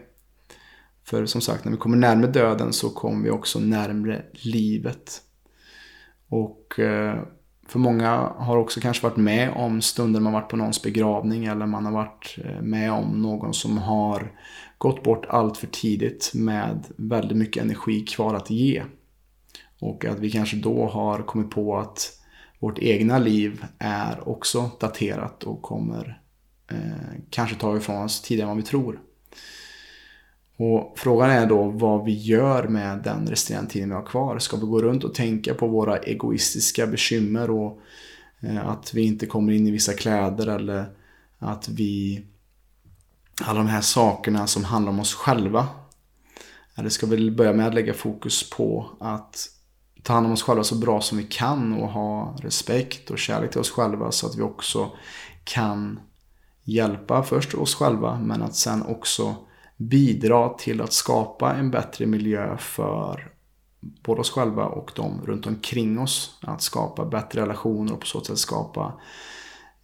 För 1.05 1.27
som 1.27 1.41
sagt, 1.41 1.65
när 1.65 1.73
vi 1.73 1.79
kommer 1.79 1.97
närmare 1.97 2.31
döden 2.31 2.73
så 2.73 2.91
kommer 2.91 3.25
vi 3.25 3.31
också 3.31 3.59
närmre 3.61 4.25
livet. 4.33 5.23
Och 6.29 6.79
eh, 6.79 7.23
för 7.69 7.79
många 7.79 8.11
har 8.37 8.57
också 8.57 8.81
kanske 8.81 9.03
varit 9.03 9.17
med 9.17 9.53
om 9.57 9.83
stunder 9.83 10.21
man 10.21 10.33
varit 10.33 10.49
på 10.49 10.57
någons 10.57 10.83
begravning 10.83 11.45
eller 11.45 11.67
man 11.67 11.85
har 11.85 11.93
varit 11.93 12.39
eh, 12.45 12.63
med 12.63 12.93
om 12.93 13.23
någon 13.23 13.55
som 13.55 13.79
har 13.79 14.33
gått 14.79 15.03
bort 15.03 15.27
allt 15.29 15.57
för 15.57 15.67
tidigt 15.67 16.31
med 16.35 16.87
väldigt 16.97 17.39
mycket 17.39 17.63
energi 17.63 18.01
kvar 18.01 18.35
att 18.35 18.51
ge. 18.51 18.83
Och 19.83 20.05
att 20.05 20.19
vi 20.19 20.31
kanske 20.31 20.57
då 20.57 20.87
har 20.87 21.23
kommit 21.23 21.51
på 21.51 21.79
att 21.79 22.19
vårt 22.59 22.79
egna 22.79 23.19
liv 23.19 23.65
är 23.79 24.29
också 24.29 24.71
daterat 24.81 25.43
och 25.43 25.63
kommer 25.63 26.21
eh, 26.71 27.21
kanske 27.31 27.57
ta 27.57 27.77
ifrån 27.77 28.05
oss 28.05 28.23
tidigare 28.23 28.51
än 28.51 28.57
vad 28.57 28.65
vi 28.65 28.71
tror. 28.71 29.01
Och 30.57 30.95
frågan 30.97 31.31
är 31.31 31.47
då 31.47 31.65
vad 31.65 32.05
vi 32.05 32.13
gör 32.13 32.69
med 32.69 32.99
den 32.99 33.27
resterande 33.27 33.71
tiden 33.71 33.89
vi 33.89 33.95
har 33.95 34.07
kvar. 34.07 34.39
Ska 34.39 34.57
vi 34.57 34.67
gå 34.67 34.83
runt 34.83 35.05
och 35.05 35.15
tänka 35.15 35.55
på 35.55 35.69
våra 35.69 35.99
egoistiska 35.99 36.87
bekymmer 36.87 37.51
och 37.51 37.81
eh, 38.41 38.69
att 38.69 38.95
vi 38.95 39.03
inte 39.03 39.27
kommer 39.27 39.53
in 39.53 39.67
i 39.67 39.71
vissa 39.71 39.93
kläder 39.93 40.47
eller 40.47 40.87
att 41.39 41.69
vi... 41.69 42.25
Alla 43.43 43.59
de 43.59 43.69
här 43.69 43.81
sakerna 43.81 44.47
som 44.47 44.65
handlar 44.65 44.93
om 44.93 45.01
oss 45.01 45.15
själva. 45.15 45.69
Eller 46.75 46.89
ska 46.89 47.07
vi 47.07 47.31
börja 47.31 47.53
med 47.53 47.67
att 47.67 47.75
lägga 47.75 47.95
fokus 47.95 48.51
på 48.51 48.91
att 49.01 49.52
ta 50.03 50.13
hand 50.13 50.27
om 50.27 50.33
oss 50.33 50.43
själva 50.43 50.65
så 50.65 50.75
bra 50.75 51.01
som 51.01 51.19
vi 51.19 51.25
kan 51.25 51.73
och 51.73 51.89
ha 51.89 52.37
respekt 52.41 53.11
och 53.11 53.19
kärlek 53.19 53.51
till 53.51 53.61
oss 53.61 53.71
själva 53.71 54.13
så 54.13 54.27
att 54.27 54.37
vi 54.37 54.43
också 54.43 54.91
kan 55.45 56.01
hjälpa 56.65 57.23
först 57.23 57.55
oss 57.55 57.75
själva 57.75 58.19
men 58.19 58.43
att 58.43 58.57
sen 58.57 58.83
också 58.83 59.35
bidra 59.77 60.49
till 60.49 60.81
att 60.81 60.93
skapa 60.93 61.55
en 61.55 61.71
bättre 61.71 62.07
miljö 62.07 62.57
för 62.59 63.33
både 63.81 64.21
oss 64.21 64.31
själva 64.31 64.65
och 64.65 64.93
de 64.95 65.23
runt 65.27 65.47
omkring 65.47 65.99
oss. 65.99 66.39
Att 66.41 66.63
skapa 66.63 67.05
bättre 67.05 67.43
relationer 67.43 67.93
och 67.93 68.01
på 68.01 68.07
så 68.07 68.25
sätt 68.25 68.39
skapa 68.39 69.01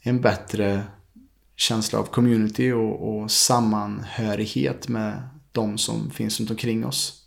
en 0.01 0.21
bättre 0.21 0.83
känsla 1.57 1.99
av 1.99 2.05
community 2.05 2.73
och, 2.73 3.19
och 3.19 3.31
sammanhörighet 3.31 4.89
med 4.89 5.29
de 5.53 5.79
som 5.79 6.11
finns 6.11 6.41
runt 6.41 6.51
omkring 6.51 6.87
oss. 6.87 7.18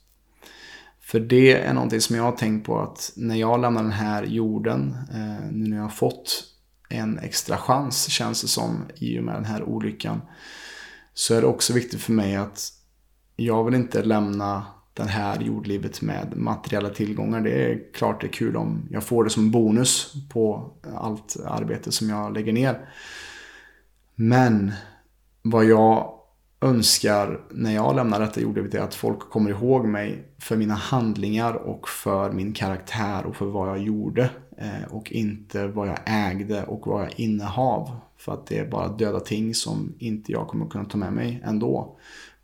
För 1.12 1.20
det 1.20 1.54
är 1.54 1.74
någonting 1.74 2.02
som 2.02 2.16
jag 2.16 2.24
har 2.24 2.32
tänkt 2.32 2.66
på 2.66 2.80
att 2.80 3.14
när 3.16 3.36
jag 3.36 3.62
lämnar 3.62 3.84
den 3.84 3.92
här 3.92 4.24
jorden, 4.24 4.98
eh, 5.14 5.52
nu 5.52 5.68
när 5.68 5.78
jag 5.78 5.84
har 5.84 5.90
fått 5.90 6.44
en 6.90 7.20
extra 7.20 7.58
chans 7.58 8.10
känns 8.10 8.42
det 8.42 8.48
som 8.48 8.86
i 8.96 9.20
och 9.20 9.24
med 9.24 9.36
den 9.36 9.46
här 9.46 9.64
olyckan 9.64 10.22
så 11.14 11.36
är 11.36 11.42
det 11.42 11.48
också 11.48 11.74
viktigt 11.74 12.02
för 12.02 12.12
mig 12.12 12.36
att 12.36 12.70
jag 13.36 13.64
vill 13.64 13.76
inte 13.76 14.04
lämna 14.04 14.66
det 14.94 15.04
här 15.04 15.42
jordlivet 15.42 16.02
med 16.02 16.38
materiella 16.38 16.90
tillgångar. 16.90 17.42
Det 17.42 17.72
är 17.72 17.94
klart 17.94 18.22
det 18.22 18.28
är 18.28 18.32
kul 18.32 18.58
om 18.58 18.88
jag 18.92 19.04
får 19.04 19.24
det 19.24 19.30
som 19.30 19.52
bonus 19.52 20.14
på 20.30 20.74
allt 20.96 21.38
arbete 21.46 21.92
som 21.92 22.10
jag 22.10 22.34
lägger 22.34 22.54
ner. 22.54 22.90
Men 24.16 24.72
vad 25.42 25.66
jag 25.66 26.21
önskar 26.62 27.42
när 27.50 27.74
jag 27.74 27.96
lämnar 27.96 28.20
detta 28.20 28.42
jordelivet 28.42 28.76
är 28.76 28.80
att 28.80 28.96
folk 28.96 29.20
kommer 29.20 29.50
ihåg 29.50 29.86
mig 29.86 30.28
för 30.40 30.58
mina 30.58 30.74
handlingar 30.74 31.54
och 31.54 31.90
för 31.90 32.32
min 32.32 32.54
karaktär 32.54 33.26
och 33.26 33.36
för 33.36 33.46
vad 33.46 33.70
jag 33.70 33.80
gjorde. 33.80 34.30
Eh, 34.58 34.94
och 34.94 35.12
inte 35.12 35.68
vad 35.68 35.88
jag 35.88 35.98
ägde 36.06 36.64
och 36.64 36.88
vad 36.88 37.04
jag 37.04 37.20
innehav. 37.20 37.96
För 38.18 38.34
att 38.34 38.48
det 38.48 38.58
är 38.58 38.68
bara 38.68 38.88
döda 38.88 39.20
ting 39.20 39.54
som 39.54 39.96
inte 40.00 40.32
jag 40.32 40.48
kommer 40.48 40.66
kunna 40.66 40.86
ta 40.86 40.98
med 40.98 41.14
mig 41.14 41.42
ändå 41.46 41.98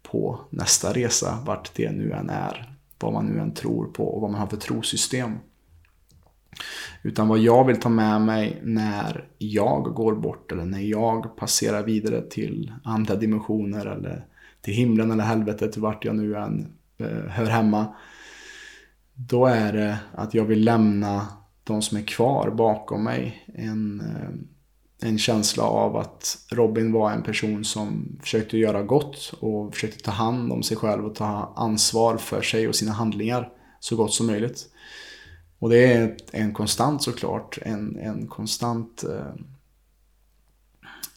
på 0.03 0.39
nästa 0.49 0.93
resa, 0.93 1.39
vart 1.45 1.75
det 1.75 1.91
nu 1.91 2.11
än 2.11 2.29
är. 2.29 2.73
Vad 2.99 3.13
man 3.13 3.25
nu 3.25 3.39
än 3.39 3.53
tror 3.53 3.85
på 3.85 4.03
och 4.03 4.21
vad 4.21 4.31
man 4.31 4.39
har 4.39 4.47
för 4.47 4.57
trosystem. 4.57 5.37
Utan 7.01 7.27
vad 7.27 7.39
jag 7.39 7.65
vill 7.65 7.79
ta 7.79 7.89
med 7.89 8.21
mig 8.21 8.59
när 8.63 9.27
jag 9.37 9.83
går 9.83 10.15
bort 10.15 10.51
eller 10.51 10.65
när 10.65 10.81
jag 10.81 11.35
passerar 11.37 11.83
vidare 11.83 12.21
till 12.21 12.73
andra 12.83 13.15
dimensioner 13.15 13.85
eller 13.85 14.25
till 14.61 14.73
himlen 14.73 15.11
eller 15.11 15.23
helvetet, 15.23 15.77
vart 15.77 16.05
jag 16.05 16.15
nu 16.15 16.35
än 16.35 16.73
eh, 16.97 17.29
hör 17.29 17.45
hemma. 17.45 17.85
Då 19.13 19.45
är 19.45 19.73
det 19.73 19.99
att 20.13 20.33
jag 20.33 20.45
vill 20.45 20.63
lämna 20.63 21.27
de 21.63 21.81
som 21.81 21.97
är 21.97 22.01
kvar 22.01 22.49
bakom 22.49 23.03
mig 23.03 23.45
en, 23.55 24.01
eh, 24.01 25.09
en 25.09 25.17
känsla 25.17 25.63
av 25.63 25.97
att 25.97 26.37
Robin 26.51 26.91
var 26.91 27.11
en 27.11 27.23
person 27.23 27.65
som 27.65 28.17
försökte 28.21 28.57
göra 28.57 28.83
gott 28.83 29.33
och 29.39 29.73
försökte 29.73 30.03
ta 30.03 30.11
hand 30.11 30.51
om 30.51 30.63
sig 30.63 30.77
själv 30.77 31.05
och 31.05 31.15
ta 31.15 31.53
ansvar 31.55 32.17
för 32.17 32.41
sig 32.41 32.67
och 32.67 32.75
sina 32.75 32.91
handlingar 32.91 33.49
så 33.79 33.95
gott 33.95 34.13
som 34.13 34.27
möjligt. 34.27 34.69
Och 35.59 35.69
det 35.69 35.93
är 35.93 36.17
en 36.31 36.53
konstant 36.53 37.03
såklart, 37.03 37.57
en, 37.61 37.99
en 37.99 38.27
konstant 38.27 39.03
eh, 39.03 39.33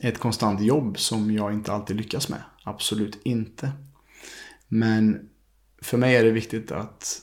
ett 0.01 0.19
konstant 0.19 0.61
jobb 0.61 0.99
som 0.99 1.31
jag 1.31 1.53
inte 1.53 1.73
alltid 1.73 1.97
lyckas 1.97 2.29
med. 2.29 2.43
Absolut 2.65 3.19
inte. 3.23 3.73
Men 4.69 5.29
för 5.83 5.99
mig 5.99 6.17
är 6.17 6.25
det 6.25 6.31
viktigt 6.31 6.73
att 6.73 7.23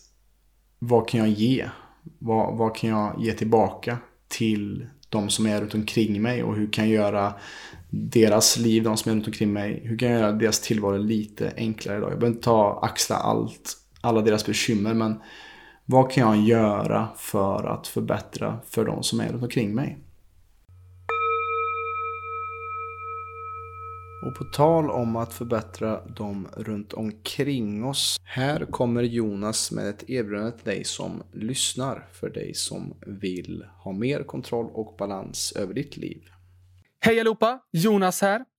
vad 0.80 1.10
kan 1.10 1.20
jag 1.20 1.30
ge? 1.30 1.70
Vad, 2.20 2.58
vad 2.58 2.76
kan 2.76 2.90
jag 2.90 3.16
ge 3.20 3.34
tillbaka 3.34 3.98
till 4.28 4.88
de 5.10 5.30
som 5.30 5.46
är 5.46 5.62
runt 5.62 5.74
omkring 5.74 6.22
mig 6.22 6.44
och 6.44 6.56
hur 6.56 6.72
kan 6.72 6.90
jag 6.90 7.04
göra 7.04 7.34
deras 7.90 8.58
liv, 8.58 8.84
de 8.84 8.98
som 8.98 9.12
är 9.12 9.16
runt 9.16 9.28
omkring 9.28 9.54
mig, 9.54 9.82
hur 9.84 9.98
kan 9.98 10.10
jag 10.10 10.20
göra 10.20 10.32
deras 10.32 10.60
tillvaro 10.60 10.98
lite 10.98 11.54
enklare 11.58 11.98
idag? 11.98 12.12
Jag 12.12 12.20
behöver 12.20 12.36
inte 12.36 12.46
ta 12.46 12.80
axla 12.84 13.16
allt, 13.16 13.78
alla 14.02 14.22
deras 14.22 14.46
bekymmer 14.46 14.94
men 14.94 15.22
vad 15.90 16.12
kan 16.12 16.24
jag 16.24 16.48
göra 16.48 17.08
för 17.16 17.64
att 17.64 17.88
förbättra 17.88 18.60
för 18.66 18.86
de 18.86 19.04
som 19.04 19.20
är 19.20 19.30
runt 19.30 19.44
omkring 19.44 19.76
mig? 19.76 19.98
Och 24.26 24.36
på 24.36 24.44
tal 24.44 24.90
om 24.90 25.16
att 25.16 25.34
förbättra 25.34 26.06
dem 26.06 26.48
runt 26.58 26.94
omkring 26.94 27.86
oss. 27.86 28.18
Här 28.24 28.66
kommer 28.66 29.04
Jonas 29.04 29.72
med 29.72 29.90
ett 29.90 30.10
erbjudande 30.10 30.52
till 30.52 30.66
dig 30.66 30.84
som 30.84 31.24
lyssnar. 31.34 32.08
För 32.12 32.30
dig 32.30 32.54
som 32.54 32.94
vill 33.06 33.66
ha 33.84 33.92
mer 33.92 34.24
kontroll 34.24 34.70
och 34.74 34.96
balans 35.00 35.54
över 35.56 35.74
ditt 35.74 35.98
liv. 35.98 36.22
Hej 37.00 37.20
allihopa! 37.20 37.60
Jonas 37.72 38.22
här. 38.22 38.46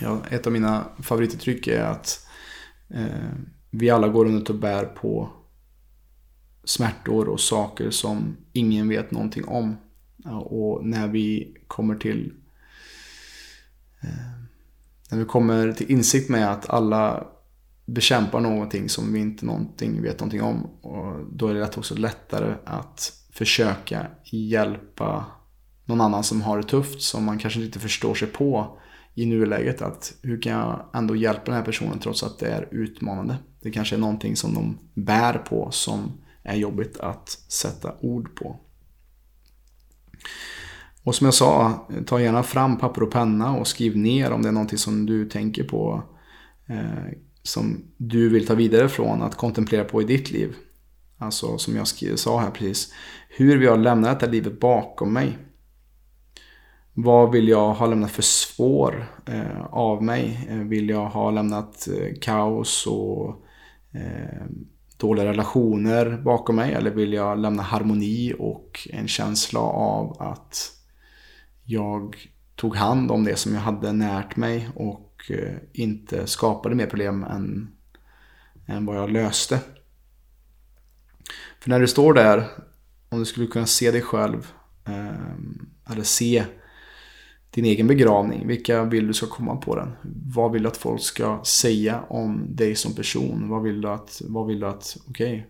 Ja, 0.00 0.22
ett 0.30 0.46
av 0.46 0.52
mina 0.52 0.84
favorituttryck 1.02 1.66
är 1.66 1.82
att 1.82 2.26
eh, 2.88 3.28
vi 3.70 3.90
alla 3.90 4.08
går 4.08 4.24
runt 4.24 4.50
och 4.50 4.56
bär 4.56 4.84
på 4.84 5.30
smärtor 6.64 7.28
och 7.28 7.40
saker 7.40 7.90
som 7.90 8.36
ingen 8.52 8.88
vet 8.88 9.10
någonting 9.10 9.44
om. 9.44 9.76
Och 10.44 10.86
när 10.86 11.08
vi 11.08 11.56
kommer 11.66 11.94
till 11.94 12.32
eh, 14.02 14.38
när 15.10 15.18
vi 15.18 15.24
kommer 15.24 15.72
till 15.72 15.90
insikt 15.90 16.28
med 16.28 16.52
att 16.52 16.70
alla 16.70 17.26
bekämpar 17.86 18.40
någonting 18.40 18.88
som 18.88 19.12
vi 19.12 19.20
inte 19.20 19.46
någonting 19.46 20.02
vet 20.02 20.20
någonting 20.20 20.42
om. 20.42 20.64
Och 20.64 21.26
då 21.32 21.48
är 21.48 21.54
det 21.54 21.76
också 21.76 21.94
lättare 21.94 22.54
att 22.64 23.12
försöka 23.32 24.06
hjälpa 24.24 25.24
någon 25.84 26.00
annan 26.00 26.24
som 26.24 26.42
har 26.42 26.56
det 26.56 26.62
tufft 26.62 27.02
som 27.02 27.24
man 27.24 27.38
kanske 27.38 27.60
inte 27.60 27.78
förstår 27.78 28.14
sig 28.14 28.28
på 28.28 28.78
i 29.18 29.26
nuläget. 29.26 29.82
Att 29.82 30.14
hur 30.22 30.42
kan 30.42 30.52
jag 30.52 30.84
ändå 30.94 31.16
hjälpa 31.16 31.44
den 31.44 31.54
här 31.54 31.62
personen 31.62 31.98
trots 31.98 32.22
att 32.22 32.38
det 32.38 32.48
är 32.48 32.68
utmanande. 32.70 33.36
Det 33.62 33.70
kanske 33.70 33.96
är 33.96 34.00
någonting 34.00 34.36
som 34.36 34.54
de 34.54 34.78
bär 34.94 35.38
på 35.38 35.70
som 35.70 36.12
är 36.42 36.56
jobbigt 36.56 37.00
att 37.00 37.28
sätta 37.48 37.94
ord 38.00 38.36
på. 38.36 38.56
Och 41.02 41.14
som 41.14 41.24
jag 41.24 41.34
sa, 41.34 41.86
ta 42.06 42.20
gärna 42.20 42.42
fram 42.42 42.78
papper 42.78 43.02
och 43.02 43.10
penna 43.12 43.56
och 43.56 43.66
skriv 43.66 43.96
ner 43.96 44.30
om 44.30 44.42
det 44.42 44.48
är 44.48 44.52
någonting 44.52 44.78
som 44.78 45.06
du 45.06 45.28
tänker 45.28 45.64
på. 45.64 46.02
Eh, 46.66 47.12
som 47.42 47.84
du 47.96 48.28
vill 48.28 48.46
ta 48.46 48.54
vidare 48.54 48.88
från 48.88 49.22
att 49.22 49.36
kontemplera 49.36 49.84
på 49.84 50.02
i 50.02 50.04
ditt 50.04 50.30
liv. 50.30 50.54
Alltså 51.18 51.58
som 51.58 51.76
jag 51.76 51.88
sa 52.18 52.40
här 52.40 52.50
precis. 52.50 52.94
Hur 53.28 53.58
vill 53.58 53.66
jag 53.66 53.78
lämna 53.78 54.08
detta 54.08 54.26
livet 54.26 54.60
bakom 54.60 55.12
mig? 55.12 55.38
Vad 57.00 57.32
vill 57.32 57.48
jag 57.48 57.74
ha 57.74 57.86
lämnat 57.86 58.10
för 58.10 58.22
spår 58.22 59.06
eh, 59.26 59.64
av 59.70 60.02
mig? 60.02 60.46
Eh, 60.50 60.56
vill 60.56 60.88
jag 60.88 61.06
ha 61.06 61.30
lämnat 61.30 61.88
eh, 61.88 62.14
kaos 62.20 62.86
och 62.86 63.44
eh, 63.92 64.44
dåliga 64.96 65.24
relationer 65.24 66.16
bakom 66.24 66.56
mig? 66.56 66.72
Eller 66.72 66.90
vill 66.90 67.12
jag 67.12 67.38
lämna 67.38 67.62
harmoni 67.62 68.34
och 68.38 68.88
en 68.92 69.08
känsla 69.08 69.60
av 69.60 70.22
att 70.22 70.72
jag 71.64 72.30
tog 72.56 72.76
hand 72.76 73.10
om 73.10 73.24
det 73.24 73.36
som 73.36 73.54
jag 73.54 73.60
hade 73.60 73.92
närt 73.92 74.36
mig 74.36 74.68
och 74.74 75.30
eh, 75.30 75.56
inte 75.72 76.26
skapade 76.26 76.74
mer 76.74 76.86
problem 76.86 77.24
än, 77.24 77.70
än 78.66 78.86
vad 78.86 78.96
jag 78.96 79.10
löste. 79.10 79.60
För 81.60 81.70
när 81.70 81.80
du 81.80 81.88
står 81.88 82.14
där, 82.14 82.44
om 83.08 83.18
du 83.18 83.24
skulle 83.24 83.46
kunna 83.46 83.66
se 83.66 83.90
dig 83.90 84.02
själv 84.02 84.52
eh, 84.86 85.92
eller 85.92 86.02
se 86.02 86.44
din 87.50 87.64
egen 87.64 87.86
begravning. 87.86 88.46
Vilka 88.46 88.84
vill 88.84 89.06
du 89.06 89.12
ska 89.12 89.26
komma 89.26 89.56
på 89.56 89.76
den? 89.76 89.92
Vad 90.34 90.52
vill 90.52 90.62
du 90.62 90.68
att 90.68 90.76
folk 90.76 91.00
ska 91.00 91.40
säga 91.44 92.00
om 92.08 92.46
dig 92.48 92.74
som 92.74 92.94
person? 92.94 93.48
Vad 93.48 93.62
vill 93.62 93.80
du 93.80 93.88
att, 93.88 94.22
vad 94.24 94.46
vill 94.46 94.60
du 94.60 94.66
att, 94.66 94.96
okej, 95.08 95.48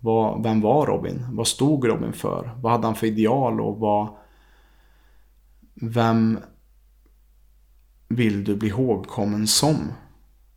okay, 0.00 0.42
vem 0.42 0.60
var 0.60 0.86
Robin? 0.86 1.26
Vad 1.30 1.46
stod 1.46 1.88
Robin 1.88 2.12
för? 2.12 2.50
Vad 2.60 2.72
hade 2.72 2.86
han 2.86 2.94
för 2.94 3.06
ideal 3.06 3.60
och 3.60 3.78
vad, 3.78 4.08
vem 5.74 6.38
vill 8.08 8.44
du 8.44 8.56
bli 8.56 8.68
ihågkommen 8.68 9.46
som? 9.46 9.76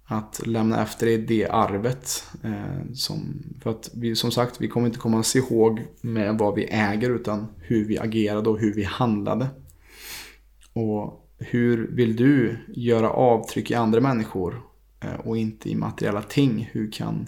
Att 0.05 0.47
lämna 0.47 0.83
efter 0.83 1.05
dig 1.05 1.17
det 1.17 1.47
arvet. 1.47 2.23
Eh, 2.43 2.93
som, 2.93 3.43
för 3.61 3.69
att 3.69 3.89
vi, 3.93 4.15
som 4.15 4.31
sagt, 4.31 4.61
vi 4.61 4.67
kommer 4.67 4.87
inte 4.87 4.99
komma 4.99 5.19
att 5.19 5.35
ihåg 5.35 5.85
med 6.01 6.37
vad 6.37 6.55
vi 6.55 6.65
äger 6.65 7.09
utan 7.09 7.47
hur 7.57 7.85
vi 7.85 7.99
agerade 7.99 8.49
och 8.49 8.59
hur 8.59 8.73
vi 8.73 8.83
handlade. 8.83 9.47
Och 10.79 11.29
hur 11.37 11.87
vill 11.87 12.15
du 12.15 12.57
göra 12.67 13.09
avtryck 13.09 13.71
i 13.71 13.75
andra 13.75 14.01
människor 14.01 14.61
eh, 14.99 15.13
och 15.13 15.37
inte 15.37 15.69
i 15.69 15.75
materiella 15.75 16.21
ting? 16.21 16.69
Hur 16.71 16.91
kan, 16.91 17.27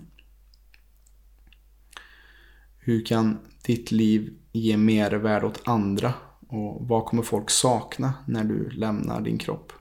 hur 2.78 3.06
kan 3.06 3.39
ditt 3.65 3.91
liv 3.91 4.38
ge 4.52 4.78
mer 4.78 5.12
värde 5.12 5.45
åt 5.45 5.67
andra? 5.67 6.13
Och 6.47 6.88
vad 6.88 7.06
kommer 7.06 7.23
folk 7.23 7.49
sakna 7.49 8.13
när 8.28 8.43
du 8.43 8.69
lämnar 8.69 9.21
din 9.21 9.38
kropp? 9.38 9.73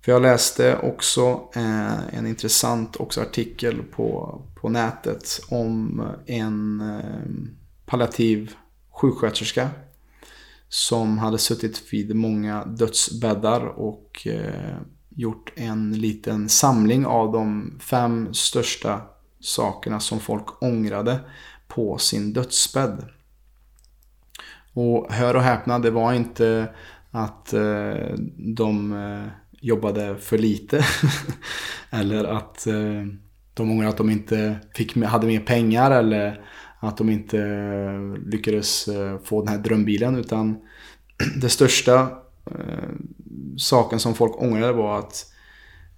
För 0.00 0.12
jag 0.12 0.22
läste 0.22 0.78
också 0.78 1.48
eh, 1.54 2.14
en 2.14 2.26
intressant 2.26 2.96
också 2.96 3.20
artikel 3.20 3.82
på, 3.82 4.40
på 4.54 4.68
nätet 4.68 5.40
om 5.48 6.02
en 6.26 6.80
eh, 6.80 7.50
palliativ 7.86 8.54
sjuksköterska 8.90 9.70
som 10.72 11.18
hade 11.18 11.38
suttit 11.38 11.92
vid 11.92 12.16
många 12.16 12.64
dödsbäddar 12.64 13.66
och 13.66 14.26
eh, 14.26 14.78
gjort 15.08 15.52
en 15.56 15.92
liten 15.92 16.48
samling 16.48 17.06
av 17.06 17.32
de 17.32 17.78
fem 17.80 18.34
största 18.34 19.00
sakerna 19.40 20.00
som 20.00 20.20
folk 20.20 20.62
ångrade 20.62 21.20
på 21.68 21.98
sin 21.98 22.32
dödsbädd. 22.32 23.04
Och 24.72 25.12
hör 25.12 25.36
och 25.36 25.42
häpna, 25.42 25.78
det 25.78 25.90
var 25.90 26.12
inte 26.12 26.74
att 27.10 27.52
eh, 27.52 28.14
de 28.36 28.92
eh, 28.92 29.32
jobbade 29.60 30.16
för 30.16 30.38
lite. 30.38 30.84
eller 31.90 32.24
att 32.24 32.66
eh, 32.66 33.06
de 33.54 33.70
ångrade 33.70 33.88
att 33.90 33.96
de 33.96 34.10
inte 34.10 34.56
fick, 34.74 34.96
hade 34.96 35.26
mer 35.26 35.40
pengar 35.40 35.90
eller 35.90 36.44
att 36.80 36.96
de 36.96 37.10
inte 37.10 37.38
eh, 37.38 38.28
lyckades 38.30 38.88
eh, 38.88 39.18
få 39.24 39.42
den 39.42 39.54
här 39.54 39.58
drömbilen. 39.58 40.16
Utan 40.16 40.56
det 41.40 41.48
största 41.48 42.00
eh, 42.46 42.90
saken 43.56 44.00
som 44.00 44.14
folk 44.14 44.42
ångrade 44.42 44.72
var 44.72 44.98
att 44.98 45.32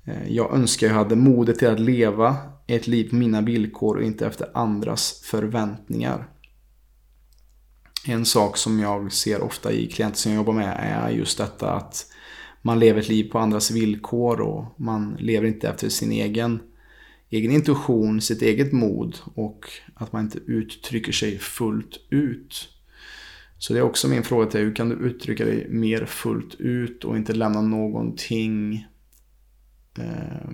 eh, 0.05 0.29
jag 0.29 0.55
önskar 0.55 0.87
jag 0.87 0.95
hade 0.95 1.17
modet 1.17 1.59
till 1.59 1.69
att 1.69 1.81
leva 1.81 2.37
ett 2.67 2.87
liv 2.87 3.11
på 3.11 3.17
mina 3.17 3.41
villkor 3.41 3.97
och 3.97 4.03
inte 4.03 4.27
efter 4.27 4.49
andras 4.55 5.21
förväntningar. 5.25 6.29
En 8.07 8.25
sak 8.25 8.57
som 8.57 8.81
jag 8.81 9.13
ser 9.13 9.43
ofta 9.43 9.73
i 9.73 9.87
klienter 9.87 10.19
som 10.19 10.33
jag 10.33 10.37
jobbar 10.39 10.53
med 10.53 10.77
är 10.79 11.11
just 11.11 11.39
detta 11.39 11.73
att 11.73 12.07
man 12.63 12.79
lever 12.79 13.01
ett 13.01 13.09
liv 13.09 13.31
på 13.31 13.39
andras 13.39 13.71
villkor 13.71 14.41
och 14.41 14.65
man 14.77 15.17
lever 15.19 15.47
inte 15.47 15.69
efter 15.69 15.89
sin 15.89 16.13
egen 16.13 16.61
egen 17.33 17.51
intuition, 17.51 18.21
sitt 18.21 18.43
eget 18.43 18.73
mod 18.73 19.19
och 19.35 19.67
att 19.95 20.13
man 20.13 20.23
inte 20.23 20.39
uttrycker 20.39 21.13
sig 21.13 21.39
fullt 21.39 22.01
ut. 22.11 22.69
Så 23.59 23.73
det 23.73 23.79
är 23.79 23.83
också 23.83 24.09
min 24.09 24.23
fråga 24.23 24.47
till 24.47 24.59
dig, 24.59 24.67
hur 24.67 24.75
kan 24.75 24.89
du 24.89 24.95
uttrycka 24.95 25.45
dig 25.45 25.67
mer 25.69 26.05
fullt 26.05 26.55
ut 26.55 27.05
och 27.05 27.17
inte 27.17 27.33
lämna 27.33 27.61
någonting 27.61 28.87
eh, 29.99 30.51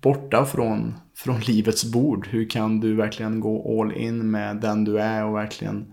borta 0.00 0.44
från, 0.44 0.94
från 1.16 1.40
livets 1.40 1.92
bord? 1.92 2.26
Hur 2.26 2.50
kan 2.50 2.80
du 2.80 2.94
verkligen 2.94 3.40
gå 3.40 3.80
all 3.80 3.92
in 3.92 4.30
med 4.30 4.56
den 4.56 4.84
du 4.84 4.98
är 4.98 5.24
och 5.24 5.36
verkligen 5.36 5.92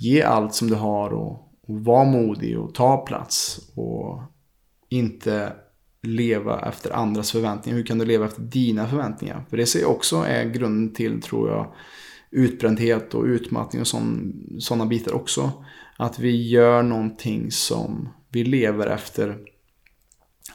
ge 0.00 0.22
allt 0.22 0.54
som 0.54 0.68
du 0.68 0.74
har 0.74 1.10
och, 1.10 1.32
och 1.66 1.84
vara 1.84 2.04
modig 2.04 2.58
och 2.58 2.74
ta 2.74 2.96
plats 2.96 3.60
och 3.74 4.22
inte 4.88 5.52
leva 6.06 6.68
efter 6.68 6.90
andras 6.90 7.32
förväntningar? 7.32 7.76
Hur 7.76 7.86
kan 7.86 7.98
du 7.98 8.04
leva 8.04 8.26
efter 8.26 8.42
dina 8.42 8.88
förväntningar? 8.88 9.44
För 9.50 9.56
det 9.56 9.66
ser 9.66 9.80
jag 9.80 9.90
också 9.90 10.16
är 10.16 10.44
grunden 10.44 10.94
till, 10.94 11.22
tror 11.22 11.50
jag, 11.50 11.72
utbrändhet 12.30 13.14
och 13.14 13.24
utmattning 13.24 13.82
och 13.82 13.88
sådana 14.62 14.86
bitar 14.86 15.12
också. 15.14 15.52
Att 15.96 16.18
vi 16.18 16.48
gör 16.48 16.82
någonting 16.82 17.50
som 17.50 18.08
vi 18.28 18.44
lever 18.44 18.86
efter 18.86 19.38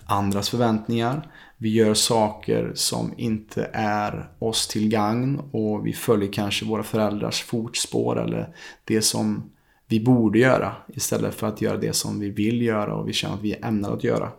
andras 0.05 0.49
förväntningar. 0.49 1.31
Vi 1.57 1.69
gör 1.69 1.93
saker 1.93 2.71
som 2.75 3.13
inte 3.17 3.69
är 3.73 4.31
oss 4.39 4.67
till 4.67 4.89
gagn 4.89 5.41
och 5.51 5.87
vi 5.87 5.93
följer 5.93 6.33
kanske 6.33 6.65
våra 6.65 6.83
föräldrars 6.83 7.43
fotspår 7.43 8.23
eller 8.23 8.55
det 8.83 9.01
som 9.01 9.51
vi 9.87 9.99
borde 9.99 10.39
göra 10.39 10.75
istället 10.87 11.35
för 11.35 11.47
att 11.47 11.61
göra 11.61 11.77
det 11.77 11.93
som 11.93 12.19
vi 12.19 12.29
vill 12.29 12.61
göra 12.61 12.95
och 12.95 13.07
vi 13.07 13.13
känner 13.13 13.35
att 13.35 13.41
vi 13.41 13.53
är 13.53 13.65
ämnade 13.65 13.93
att 13.93 14.03
göra. 14.03 14.31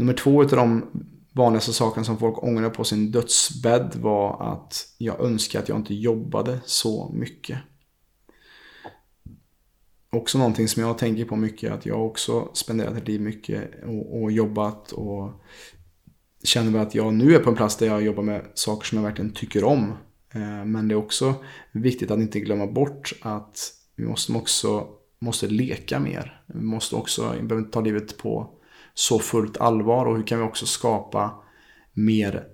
Nummer 0.00 0.12
två 0.12 0.42
av 0.42 0.48
de 0.48 0.86
vanligaste 1.32 1.72
sakerna 1.72 2.04
som 2.04 2.18
folk 2.18 2.42
ångrar 2.42 2.70
på 2.70 2.84
sin 2.84 3.10
dödsbädd 3.10 3.96
var 3.96 4.52
att 4.52 4.94
jag 4.98 5.20
önskar 5.20 5.60
att 5.60 5.68
jag 5.68 5.78
inte 5.78 5.94
jobbade 5.94 6.60
så 6.64 7.10
mycket. 7.14 7.58
också 10.10 10.38
någonting 10.38 10.68
som 10.68 10.82
jag 10.82 10.98
tänker 10.98 11.24
på 11.24 11.36
mycket. 11.36 11.72
Att 11.72 11.86
jag 11.86 12.06
också 12.06 12.48
spenderat 12.52 12.96
ett 12.96 13.08
liv 13.08 13.20
mycket 13.20 13.84
och, 13.84 14.22
och 14.22 14.32
jobbat 14.32 14.92
och 14.92 15.30
känner 16.44 16.70
väl 16.70 16.82
att 16.82 16.94
jag 16.94 17.14
nu 17.14 17.34
är 17.34 17.38
på 17.38 17.50
en 17.50 17.56
plats 17.56 17.76
där 17.76 17.86
jag 17.86 18.02
jobbar 18.02 18.22
med 18.22 18.42
saker 18.54 18.86
som 18.86 18.98
jag 18.98 19.04
verkligen 19.04 19.32
tycker 19.32 19.64
om. 19.64 19.92
Eh, 20.34 20.64
men 20.64 20.88
det 20.88 20.94
är 20.94 20.96
också 20.96 21.34
viktigt 21.72 22.10
att 22.10 22.20
inte 22.20 22.40
glömma 22.40 22.66
bort 22.66 23.12
att 23.22 23.72
vi 23.96 24.04
måste 24.04 24.32
också 24.32 24.86
måste 25.18 25.46
leka 25.46 25.98
mer. 25.98 26.42
Vi 26.46 26.60
måste 26.60 26.96
också, 26.96 27.22
vi 27.22 27.42
behöver 27.42 27.58
inte 27.58 27.72
ta 27.72 27.80
livet 27.80 28.18
på 28.18 28.59
så 28.94 29.18
fullt 29.18 29.56
allvar 29.56 30.06
och 30.06 30.16
hur 30.16 30.26
kan 30.26 30.38
vi 30.38 30.44
också 30.44 30.66
skapa 30.66 31.34
mer 31.92 32.44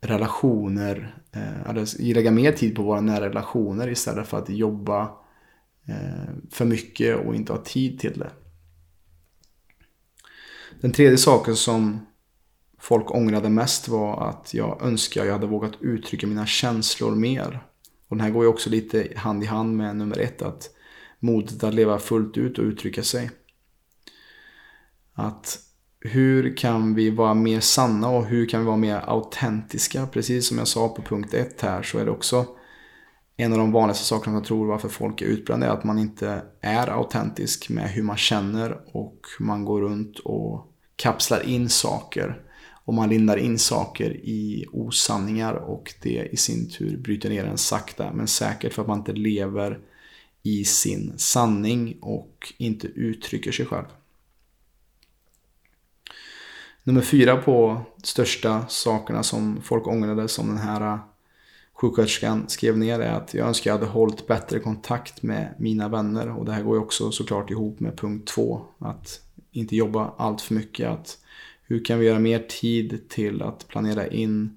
relationer, 0.00 1.22
eh, 1.32 1.70
eller 1.70 2.14
lägga 2.14 2.30
mer 2.30 2.52
tid 2.52 2.76
på 2.76 2.82
våra 2.82 3.00
nära 3.00 3.28
relationer 3.28 3.88
istället 3.88 4.28
för 4.28 4.38
att 4.38 4.50
jobba 4.50 5.02
eh, 5.88 6.34
för 6.50 6.64
mycket 6.64 7.26
och 7.26 7.34
inte 7.34 7.52
ha 7.52 7.62
tid 7.62 8.00
till 8.00 8.18
det. 8.18 8.30
Den 10.80 10.92
tredje 10.92 11.18
saken 11.18 11.56
som 11.56 12.06
folk 12.78 13.10
ångrade 13.10 13.48
mest 13.48 13.88
var 13.88 14.28
att 14.28 14.54
jag 14.54 14.82
önskar 14.82 15.24
jag 15.24 15.32
hade 15.32 15.46
vågat 15.46 15.72
uttrycka 15.80 16.26
mina 16.26 16.46
känslor 16.46 17.14
mer. 17.14 17.66
Och 18.08 18.16
den 18.16 18.20
här 18.20 18.30
går 18.30 18.44
ju 18.44 18.48
också 18.48 18.70
lite 18.70 19.08
hand 19.16 19.42
i 19.42 19.46
hand 19.46 19.76
med 19.76 19.96
nummer 19.96 20.18
ett, 20.18 20.42
att 20.42 20.70
modet 21.18 21.64
att 21.64 21.74
leva 21.74 21.98
fullt 21.98 22.38
ut 22.38 22.58
och 22.58 22.64
uttrycka 22.64 23.02
sig. 23.02 23.30
Att 25.14 25.58
hur 26.00 26.56
kan 26.56 26.94
vi 26.94 27.10
vara 27.10 27.34
mer 27.34 27.60
sanna 27.60 28.08
och 28.08 28.26
hur 28.26 28.46
kan 28.46 28.60
vi 28.60 28.66
vara 28.66 28.76
mer 28.76 28.96
autentiska? 28.96 30.06
Precis 30.06 30.48
som 30.48 30.58
jag 30.58 30.68
sa 30.68 30.88
på 30.88 31.02
punkt 31.02 31.34
ett 31.34 31.60
här 31.60 31.82
så 31.82 31.98
är 31.98 32.04
det 32.04 32.10
också 32.10 32.46
en 33.36 33.52
av 33.52 33.58
de 33.58 33.72
vanligaste 33.72 34.04
sakerna 34.04 34.36
jag 34.36 34.44
tror 34.44 34.66
varför 34.66 34.88
folk 34.88 35.22
är 35.22 35.26
utbrända 35.26 35.66
är 35.66 35.70
att 35.70 35.84
man 35.84 35.98
inte 35.98 36.42
är 36.60 36.88
autentisk 36.88 37.68
med 37.68 37.90
hur 37.90 38.02
man 38.02 38.16
känner 38.16 38.96
och 38.96 39.20
man 39.40 39.64
går 39.64 39.80
runt 39.80 40.18
och 40.18 40.72
kapslar 40.96 41.48
in 41.48 41.68
saker 41.68 42.42
och 42.84 42.94
man 42.94 43.08
lindar 43.08 43.36
in 43.36 43.58
saker 43.58 44.10
i 44.10 44.66
osanningar 44.72 45.54
och 45.54 45.94
det 46.02 46.28
i 46.32 46.36
sin 46.36 46.70
tur 46.70 46.96
bryter 46.96 47.28
ner 47.30 47.44
en 47.44 47.58
sakta 47.58 48.12
men 48.12 48.28
säkert 48.28 48.72
för 48.72 48.82
att 48.82 48.88
man 48.88 48.98
inte 48.98 49.12
lever 49.12 49.78
i 50.42 50.64
sin 50.64 51.12
sanning 51.16 51.98
och 52.00 52.52
inte 52.58 52.86
uttrycker 52.86 53.52
sig 53.52 53.66
själv. 53.66 53.86
Nummer 56.84 57.00
fyra 57.00 57.36
på 57.36 57.80
största 58.02 58.66
sakerna 58.68 59.22
som 59.22 59.62
folk 59.62 59.86
ångrade 59.86 60.28
som 60.28 60.48
den 60.48 60.58
här 60.58 60.92
äh, 60.92 60.98
sjuksköterskan 61.72 62.48
skrev 62.48 62.78
ner 62.78 63.00
är 63.00 63.12
att 63.12 63.34
jag 63.34 63.48
önskar 63.48 63.70
jag 63.70 63.78
hade 63.78 63.90
hållit 63.90 64.26
bättre 64.26 64.58
kontakt 64.58 65.22
med 65.22 65.54
mina 65.58 65.88
vänner 65.88 66.38
och 66.38 66.44
det 66.44 66.52
här 66.52 66.62
går 66.62 66.76
ju 66.76 66.82
också 66.82 67.12
såklart 67.12 67.50
ihop 67.50 67.80
med 67.80 67.98
punkt 67.98 68.28
två. 68.28 68.64
Att 68.78 69.20
inte 69.50 69.76
jobba 69.76 70.14
allt 70.16 70.40
för 70.40 70.54
mycket. 70.54 70.88
Att 70.88 71.18
hur 71.62 71.84
kan 71.84 71.98
vi 71.98 72.06
göra 72.06 72.18
mer 72.18 72.38
tid 72.38 73.08
till 73.08 73.42
att 73.42 73.68
planera 73.68 74.06
in 74.06 74.56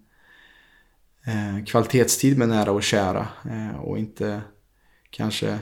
eh, 1.25 1.65
kvalitetstid 1.65 2.37
med 2.37 2.49
nära 2.49 2.71
och 2.71 2.83
kära 2.83 3.27
eh, 3.45 3.79
och 3.79 3.97
inte 3.97 4.41
kanske 5.09 5.59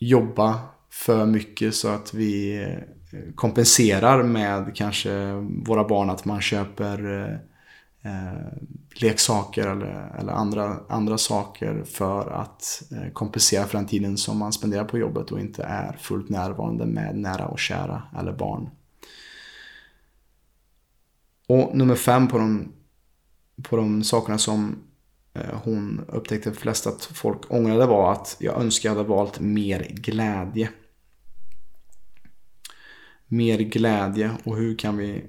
jobba 0.00 0.60
för 0.90 1.26
mycket 1.26 1.74
så 1.74 1.88
att 1.88 2.14
vi 2.14 2.62
eh, 2.62 2.95
kompenserar 3.34 4.22
med 4.22 4.76
kanske 4.76 5.32
våra 5.66 5.88
barn 5.88 6.10
att 6.10 6.24
man 6.24 6.40
köper 6.40 7.22
eh, 7.22 7.34
eh, 8.12 8.52
leksaker 9.00 9.66
eller, 9.66 10.16
eller 10.18 10.32
andra, 10.32 10.76
andra 10.88 11.18
saker 11.18 11.84
för 11.84 12.30
att 12.30 12.82
eh, 12.92 13.12
kompensera 13.12 13.64
för 13.64 13.78
den 13.78 13.86
tiden 13.86 14.16
som 14.16 14.38
man 14.38 14.52
spenderar 14.52 14.84
på 14.84 14.98
jobbet 14.98 15.30
och 15.30 15.40
inte 15.40 15.62
är 15.62 15.96
fullt 16.00 16.28
närvarande 16.28 16.86
med 16.86 17.18
nära 17.18 17.46
och 17.46 17.58
kära 17.58 18.02
eller 18.18 18.32
barn. 18.32 18.70
Och 21.48 21.76
nummer 21.76 21.94
fem 21.94 22.28
på 22.28 22.38
de, 22.38 22.72
på 23.62 23.76
de 23.76 24.04
sakerna 24.04 24.38
som 24.38 24.76
eh, 25.34 25.60
hon 25.64 26.04
upptäckte 26.08 26.52
flest 26.52 26.86
att 26.86 27.04
folk 27.04 27.40
ångrade 27.48 27.86
var 27.86 28.12
att 28.12 28.36
jag 28.38 28.60
önskar 28.60 28.88
jag 28.88 28.96
hade 28.96 29.08
valt 29.08 29.40
mer 29.40 29.86
glädje. 29.90 30.68
Mer 33.28 33.58
glädje 33.58 34.30
och 34.44 34.56
hur 34.56 34.78
kan 34.78 34.96
vi... 34.96 35.24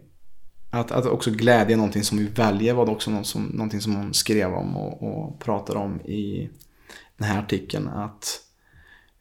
Att, 0.70 0.92
att 0.92 1.06
också 1.06 1.32
glädje 1.32 1.76
är 1.76 1.78
någonting 1.78 2.04
som 2.04 2.18
vi 2.18 2.26
väljer 2.26 2.74
var 2.74 2.86
det 2.86 2.92
också 2.92 3.12
något 3.12 3.28
som, 3.28 3.44
någonting 3.44 3.82
som 3.82 3.96
hon 3.96 4.14
skrev 4.14 4.54
om 4.54 4.78
och, 4.78 5.04
och 5.04 5.40
pratade 5.40 5.80
om 5.80 6.02
i 6.02 6.50
den 7.18 7.28
här 7.28 7.40
artikeln. 7.40 7.88
Att 7.88 8.42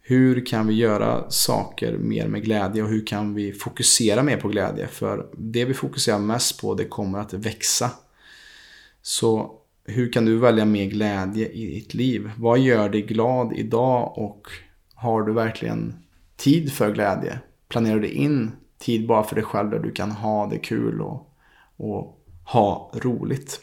hur 0.00 0.46
kan 0.46 0.66
vi 0.66 0.74
göra 0.74 1.30
saker 1.30 1.98
mer 1.98 2.28
med 2.28 2.44
glädje 2.44 2.82
och 2.82 2.88
hur 2.88 3.06
kan 3.06 3.34
vi 3.34 3.52
fokusera 3.52 4.22
mer 4.22 4.36
på 4.36 4.48
glädje? 4.48 4.86
För 4.86 5.26
det 5.38 5.64
vi 5.64 5.74
fokuserar 5.74 6.18
mest 6.18 6.60
på 6.60 6.74
det 6.74 6.84
kommer 6.84 7.18
att 7.18 7.32
växa. 7.32 7.90
Så 9.02 9.60
hur 9.84 10.12
kan 10.12 10.24
du 10.24 10.38
välja 10.38 10.64
mer 10.64 10.86
glädje 10.86 11.48
i 11.48 11.66
ditt 11.66 11.94
liv? 11.94 12.30
Vad 12.36 12.58
gör 12.58 12.88
dig 12.88 13.02
glad 13.02 13.52
idag 13.56 14.18
och 14.18 14.46
har 14.94 15.22
du 15.22 15.32
verkligen 15.32 15.94
tid 16.36 16.72
för 16.72 16.92
glädje? 16.92 17.38
Planerar 17.68 18.00
du 18.00 18.08
in 18.08 18.52
tid 18.78 19.06
bara 19.06 19.24
för 19.24 19.34
dig 19.34 19.44
själv 19.44 19.70
där 19.70 19.78
du 19.78 19.92
kan 19.92 20.10
ha 20.10 20.46
det 20.46 20.58
kul 20.58 21.00
och, 21.00 21.36
och 21.76 22.24
ha 22.44 22.92
roligt? 22.94 23.60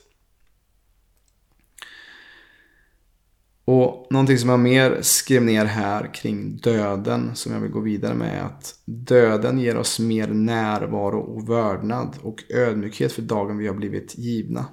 Och 3.66 4.08
någonting 4.10 4.38
som 4.38 4.50
jag 4.50 4.60
mer 4.60 5.02
skrev 5.02 5.44
ner 5.44 5.66
här 5.66 6.14
kring 6.14 6.58
döden 6.58 7.36
som 7.36 7.54
jag 7.54 7.60
vill 7.60 7.72
gå 7.72 7.80
vidare 7.80 8.14
med 8.14 8.38
är 8.38 8.44
att 8.44 8.80
döden 8.86 9.60
ger 9.60 9.78
oss 9.78 10.00
mer 10.00 10.28
närvaro 10.28 11.20
och 11.20 11.50
vördnad 11.50 12.18
och 12.22 12.44
ödmjukhet 12.50 13.12
för 13.12 13.22
dagen 13.22 13.58
vi 13.58 13.68
har 13.68 13.76
blivit 13.76 14.18
givna. 14.18 14.66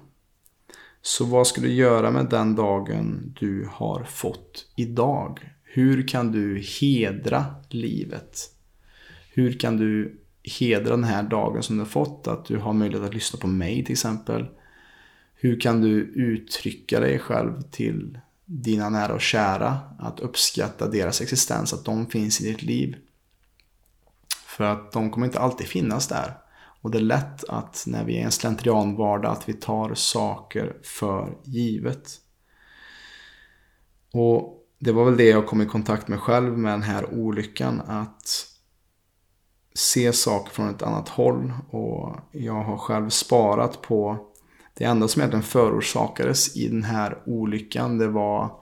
Så 1.03 1.25
vad 1.25 1.47
ska 1.47 1.61
du 1.61 1.73
göra 1.73 2.11
med 2.11 2.27
den 2.31 2.55
dagen 2.55 3.35
du 3.41 3.69
har 3.71 4.05
fått 4.05 4.67
idag? 4.77 5.51
Hur 5.63 6.09
kan 6.09 6.33
du 6.33 6.63
hedra 6.81 7.45
livet? 7.69 8.39
Hur 9.33 9.53
kan 9.59 9.77
du 9.77 10.20
hedra 10.59 10.91
den 10.91 11.05
här 11.05 11.23
dagen 11.23 11.63
som 11.63 11.77
du 11.77 11.83
har 11.83 11.89
fått? 11.89 12.29
Att 12.29 12.45
du 12.45 12.59
har 12.59 12.73
möjlighet 12.73 13.07
att 13.07 13.15
lyssna 13.15 13.41
på 13.41 13.47
mig 13.47 13.85
till 13.85 13.93
exempel. 13.93 14.47
Hur 15.35 15.61
kan 15.61 15.81
du 15.81 16.01
uttrycka 16.01 17.01
dig 17.01 17.19
själv 17.19 17.63
till 17.71 18.19
dina 18.45 18.89
nära 18.89 19.15
och 19.15 19.21
kära, 19.21 19.79
att 19.99 20.21
uppskatta 20.21 20.89
deras 20.89 21.21
existens, 21.21 21.73
att 21.73 21.85
de 21.85 22.07
finns 22.07 22.41
i 22.41 22.45
ditt 22.45 22.63
liv. 22.63 22.97
För 24.47 24.65
att 24.65 24.93
de 24.93 25.11
kommer 25.11 25.27
inte 25.27 25.41
alltid 25.41 25.67
finnas 25.67 26.09
där. 26.09 26.35
Och 26.83 26.91
det 26.91 26.99
är 26.99 27.03
lätt 27.03 27.45
att 27.49 27.85
när 27.87 28.05
vi 28.05 28.17
är 28.17 28.21
i 28.21 28.23
en 28.23 28.31
slentrianvardag 28.31 29.33
att 29.33 29.49
vi 29.49 29.53
tar 29.53 29.95
saker 29.95 30.77
för 30.83 31.37
givet. 31.45 32.21
Och 34.13 34.67
det 34.79 34.93
var 34.93 35.05
väl 35.05 35.17
det 35.17 35.29
jag 35.29 35.47
kom 35.47 35.63
i 35.63 35.67
kontakt 35.67 36.09
med 36.09 36.21
själv 36.21 36.59
med 36.59 36.73
den 36.73 36.83
här 36.83 37.15
olyckan. 37.15 37.81
Att 37.81 38.50
se 39.81 40.13
saker 40.13 40.53
från 40.53 40.71
ett 40.71 40.83
annat 40.83 41.09
håll. 41.09 41.53
Och 41.71 42.17
jag 42.33 42.63
har 42.65 42.77
själv 42.77 43.09
sparat 43.09 43.83
på 43.83 44.27
det 44.75 44.85
enda 44.85 45.09
som 45.09 45.21
egentligen 45.21 45.43
förorsakades 45.43 46.57
i 46.57 46.69
den 46.69 46.85
här 46.85 47.19
olyckan 47.27 47.99
det 47.99 48.09
var 48.09 48.53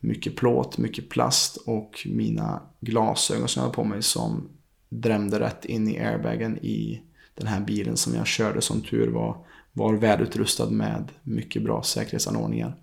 mycket 0.00 0.36
plåt, 0.36 0.78
mycket 0.78 1.08
plast 1.08 1.56
och 1.56 2.06
mina 2.06 2.62
glasögon 2.80 3.48
som 3.48 3.60
jag 3.60 3.64
hade 3.64 3.74
på 3.74 3.84
mig 3.84 4.02
som 4.02 4.48
drämde 4.88 5.40
rätt 5.40 5.64
in 5.64 5.88
i 5.88 5.98
airbagen 5.98 6.58
i 6.58 7.02
den 7.34 7.46
här 7.46 7.60
bilen 7.60 7.96
som 7.96 8.14
jag 8.14 8.26
körde 8.26 8.60
som 8.60 8.80
tur 8.80 9.10
var. 9.10 9.36
Var 9.72 9.94
välutrustad 9.94 10.70
med 10.70 11.12
mycket 11.22 11.62
bra 11.62 11.82
säkerhetsanordningar. 11.82 12.76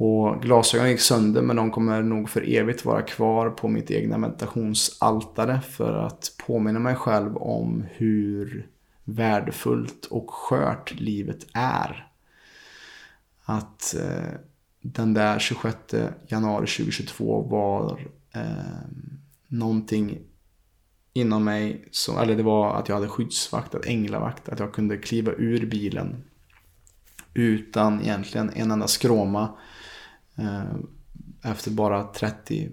Och 0.00 0.42
glasögonen 0.42 0.90
gick 0.90 1.00
sönder 1.00 1.42
men 1.42 1.56
de 1.56 1.70
kommer 1.70 2.02
nog 2.02 2.30
för 2.30 2.54
evigt 2.54 2.84
vara 2.84 3.02
kvar 3.02 3.50
på 3.50 3.68
mitt 3.68 3.90
egna 3.90 4.18
meditationsaltare 4.18 5.60
för 5.60 5.94
att 5.94 6.32
påminna 6.46 6.78
mig 6.78 6.94
själv 6.94 7.36
om 7.36 7.84
hur 7.90 8.68
värdefullt 9.04 10.06
och 10.06 10.30
skört 10.30 10.94
livet 11.00 11.46
är. 11.52 12.10
Att 13.44 13.94
eh, 13.94 14.32
den 14.80 15.14
där 15.14 15.38
26 15.38 15.76
januari 16.28 16.66
2022 16.66 17.42
var 17.42 18.00
eh, 18.34 18.42
någonting 19.46 20.18
inom 21.12 21.44
mig, 21.44 21.88
som, 21.90 22.18
eller 22.18 22.36
det 22.36 22.42
var 22.42 22.74
att 22.74 22.88
jag 22.88 22.96
hade 22.96 23.08
skyddsvakt, 23.08 23.74
att 23.74 23.86
änglavakt, 23.86 24.48
att 24.48 24.58
jag 24.58 24.72
kunde 24.72 24.96
kliva 24.96 25.32
ur 25.32 25.66
bilen 25.66 26.24
utan 27.34 28.00
egentligen 28.00 28.50
en 28.54 28.70
enda 28.70 28.86
skråma 28.86 29.42
eh, 29.42 29.48
Eh, 30.38 31.50
efter 31.50 31.70
bara 31.70 32.02
30 32.02 32.68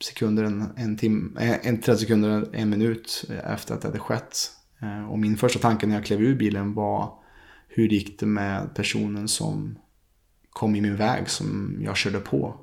sekunder, 0.00 0.44
en, 0.44 0.68
en, 0.76 0.96
tim, 0.96 1.36
eh, 1.40 1.66
en 1.66 1.80
30 1.80 2.00
sekunder, 2.00 2.48
en 2.52 2.70
minut 2.70 3.24
efter 3.44 3.74
att 3.74 3.80
det 3.80 3.88
hade 3.88 3.98
skett. 3.98 4.36
Eh, 4.82 5.10
och 5.10 5.18
min 5.18 5.36
första 5.36 5.58
tanke 5.58 5.86
när 5.86 5.94
jag 5.94 6.04
klev 6.04 6.20
ur 6.20 6.34
bilen 6.34 6.74
var 6.74 7.18
hur 7.68 7.88
gick 7.88 8.20
det 8.20 8.26
med 8.26 8.74
personen 8.74 9.28
som 9.28 9.78
kom 10.50 10.76
i 10.76 10.80
min 10.80 10.96
väg 10.96 11.28
som 11.28 11.78
jag 11.82 11.96
körde 11.96 12.18
på. 12.18 12.56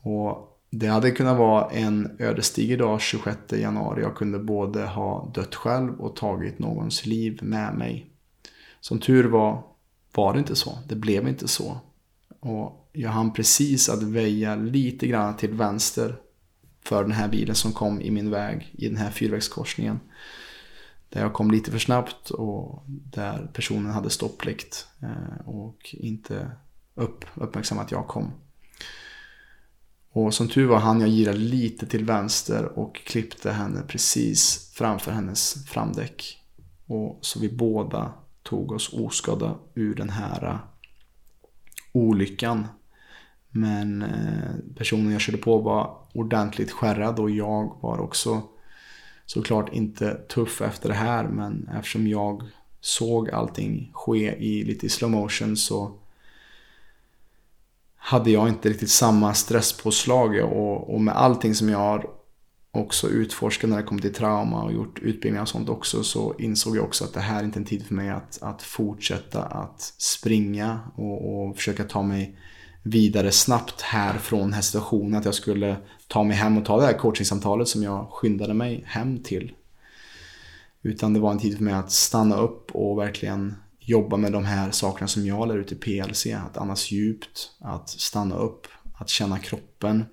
Och 0.00 0.60
det 0.70 0.86
hade 0.86 1.10
kunnat 1.10 1.38
vara 1.38 1.70
en 1.70 2.16
ödesdiger 2.18 2.78
dag 2.78 3.00
26 3.00 3.38
januari. 3.52 4.02
Jag 4.02 4.16
kunde 4.16 4.38
både 4.38 4.86
ha 4.86 5.30
dött 5.34 5.54
själv 5.54 6.00
och 6.00 6.16
tagit 6.16 6.58
någons 6.58 7.06
liv 7.06 7.38
med 7.42 7.74
mig. 7.74 8.10
Som 8.80 8.98
tur 8.98 9.24
var 9.24 9.64
var 10.14 10.32
det 10.32 10.38
inte 10.38 10.56
så. 10.56 10.78
Det 10.88 10.96
blev 10.96 11.28
inte 11.28 11.48
så. 11.48 11.80
Och 12.40 12.90
jag 12.92 13.10
hann 13.10 13.32
precis 13.32 13.88
att 13.88 14.02
väja 14.02 14.56
lite 14.56 15.06
grann 15.06 15.36
till 15.36 15.52
vänster 15.52 16.16
för 16.84 17.02
den 17.02 17.12
här 17.12 17.28
bilen 17.28 17.54
som 17.54 17.72
kom 17.72 18.00
i 18.00 18.10
min 18.10 18.30
väg 18.30 18.74
i 18.78 18.88
den 18.88 18.96
här 18.96 19.10
fyrvägskorsningen. 19.10 20.00
Där 21.08 21.20
jag 21.20 21.32
kom 21.32 21.50
lite 21.50 21.70
för 21.70 21.78
snabbt 21.78 22.30
och 22.30 22.82
där 22.86 23.50
personen 23.52 23.90
hade 23.92 24.10
stopplikt 24.10 24.86
eh, 25.02 25.48
och 25.48 25.94
inte 25.98 26.50
upp, 26.94 27.24
uppmärksammat 27.34 27.84
att 27.84 27.92
jag 27.92 28.06
kom. 28.06 28.32
Och 30.10 30.34
som 30.34 30.48
tur 30.48 30.66
var 30.66 30.78
han 30.78 31.00
jag 31.00 31.08
gira 31.08 31.32
lite 31.32 31.86
till 31.86 32.04
vänster 32.04 32.78
och 32.78 32.96
klippte 32.96 33.52
henne 33.52 33.82
precis 33.88 34.70
framför 34.74 35.12
hennes 35.12 35.66
framdäck. 35.66 36.38
Och 36.86 37.18
så 37.22 37.40
vi 37.40 37.48
båda 37.48 38.12
tog 38.42 38.72
oss 38.72 38.92
oskadda 38.92 39.54
ur 39.74 39.94
den 39.94 40.10
här 40.10 40.58
olyckan. 41.96 42.66
Men 43.50 44.02
eh, 44.02 44.74
personen 44.76 45.12
jag 45.12 45.20
körde 45.20 45.38
på 45.38 45.58
var 45.58 45.96
ordentligt 46.12 46.70
skärrad 46.70 47.18
och 47.18 47.30
jag 47.30 47.76
var 47.80 47.98
också 48.00 48.42
såklart 49.26 49.72
inte 49.72 50.14
tuff 50.14 50.60
efter 50.60 50.88
det 50.88 50.94
här. 50.94 51.24
Men 51.24 51.68
eftersom 51.68 52.06
jag 52.06 52.42
såg 52.80 53.30
allting 53.30 53.90
ske 53.94 54.36
i 54.36 54.64
lite 54.64 54.88
slow 54.88 55.10
motion 55.10 55.56
så 55.56 55.92
hade 57.96 58.30
jag 58.30 58.48
inte 58.48 58.68
riktigt 58.68 58.90
samma 58.90 59.34
stresspåslag 59.34 60.44
och, 60.44 60.94
och 60.94 61.00
med 61.00 61.16
allting 61.16 61.54
som 61.54 61.68
jag 61.68 61.78
har 61.78 62.15
också 62.76 63.08
utforskat 63.08 63.70
när 63.70 63.76
det 63.76 63.82
kommer 63.82 64.02
till 64.02 64.14
trauma 64.14 64.62
och 64.62 64.72
gjort 64.72 64.98
utbildningar 64.98 65.42
och 65.42 65.48
sånt 65.48 65.68
också 65.68 66.02
så 66.02 66.34
insåg 66.38 66.76
jag 66.76 66.84
också 66.84 67.04
att 67.04 67.14
det 67.14 67.20
här 67.20 67.40
är 67.40 67.44
inte 67.44 67.58
en 67.58 67.64
tid 67.64 67.86
för 67.86 67.94
mig 67.94 68.10
att, 68.10 68.38
att 68.42 68.62
fortsätta 68.62 69.42
att 69.42 69.80
springa 69.98 70.80
och, 70.94 71.48
och 71.48 71.56
försöka 71.56 71.84
ta 71.84 72.02
mig 72.02 72.38
vidare 72.82 73.32
snabbt 73.32 73.80
här 73.80 74.18
från 74.18 74.40
den 74.40 74.52
här 74.52 74.62
situationen. 74.62 75.14
Att 75.14 75.24
jag 75.24 75.34
skulle 75.34 75.76
ta 76.08 76.24
mig 76.24 76.36
hem 76.36 76.58
och 76.58 76.64
ta 76.64 76.80
det 76.80 76.86
här 76.86 76.98
coachingsamtalet 76.98 77.68
som 77.68 77.82
jag 77.82 78.08
skyndade 78.10 78.54
mig 78.54 78.84
hem 78.86 79.22
till. 79.22 79.52
Utan 80.82 81.12
det 81.12 81.20
var 81.20 81.30
en 81.30 81.38
tid 81.38 81.56
för 81.56 81.64
mig 81.64 81.74
att 81.74 81.92
stanna 81.92 82.36
upp 82.36 82.70
och 82.70 82.98
verkligen 82.98 83.54
jobba 83.80 84.16
med 84.16 84.32
de 84.32 84.44
här 84.44 84.70
sakerna 84.70 85.08
som 85.08 85.26
jag 85.26 85.48
lär 85.48 85.58
ut 85.58 85.72
i 85.72 85.74
PLC. 85.74 86.26
Att 86.26 86.56
andas 86.56 86.90
djupt, 86.90 87.50
att 87.58 87.88
stanna 87.88 88.36
upp, 88.36 88.66
att 88.94 89.08
känna 89.08 89.38
kroppen. 89.38 90.04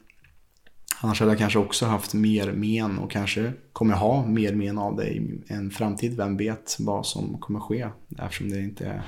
Annars 1.04 1.20
hade 1.20 1.32
jag 1.32 1.40
kanske 1.40 1.60
också 1.60 1.86
haft 1.86 2.14
mer 2.14 2.52
men 2.52 3.00
och 3.00 3.12
kanske 3.12 3.54
kommer 3.74 3.94
jag 3.94 4.00
ha 4.00 4.26
mer 4.26 4.56
men 4.56 4.78
av 4.78 4.96
det 4.96 5.08
i 5.08 5.42
en 5.48 5.72
framtid. 5.72 6.18
Vem 6.18 6.38
vet 6.38 6.78
vad 6.80 7.06
som 7.06 7.38
kommer 7.40 7.60
ske 7.60 7.88
eftersom 8.20 8.50
det 8.50 8.60
inte 8.60 8.86
är 8.86 9.04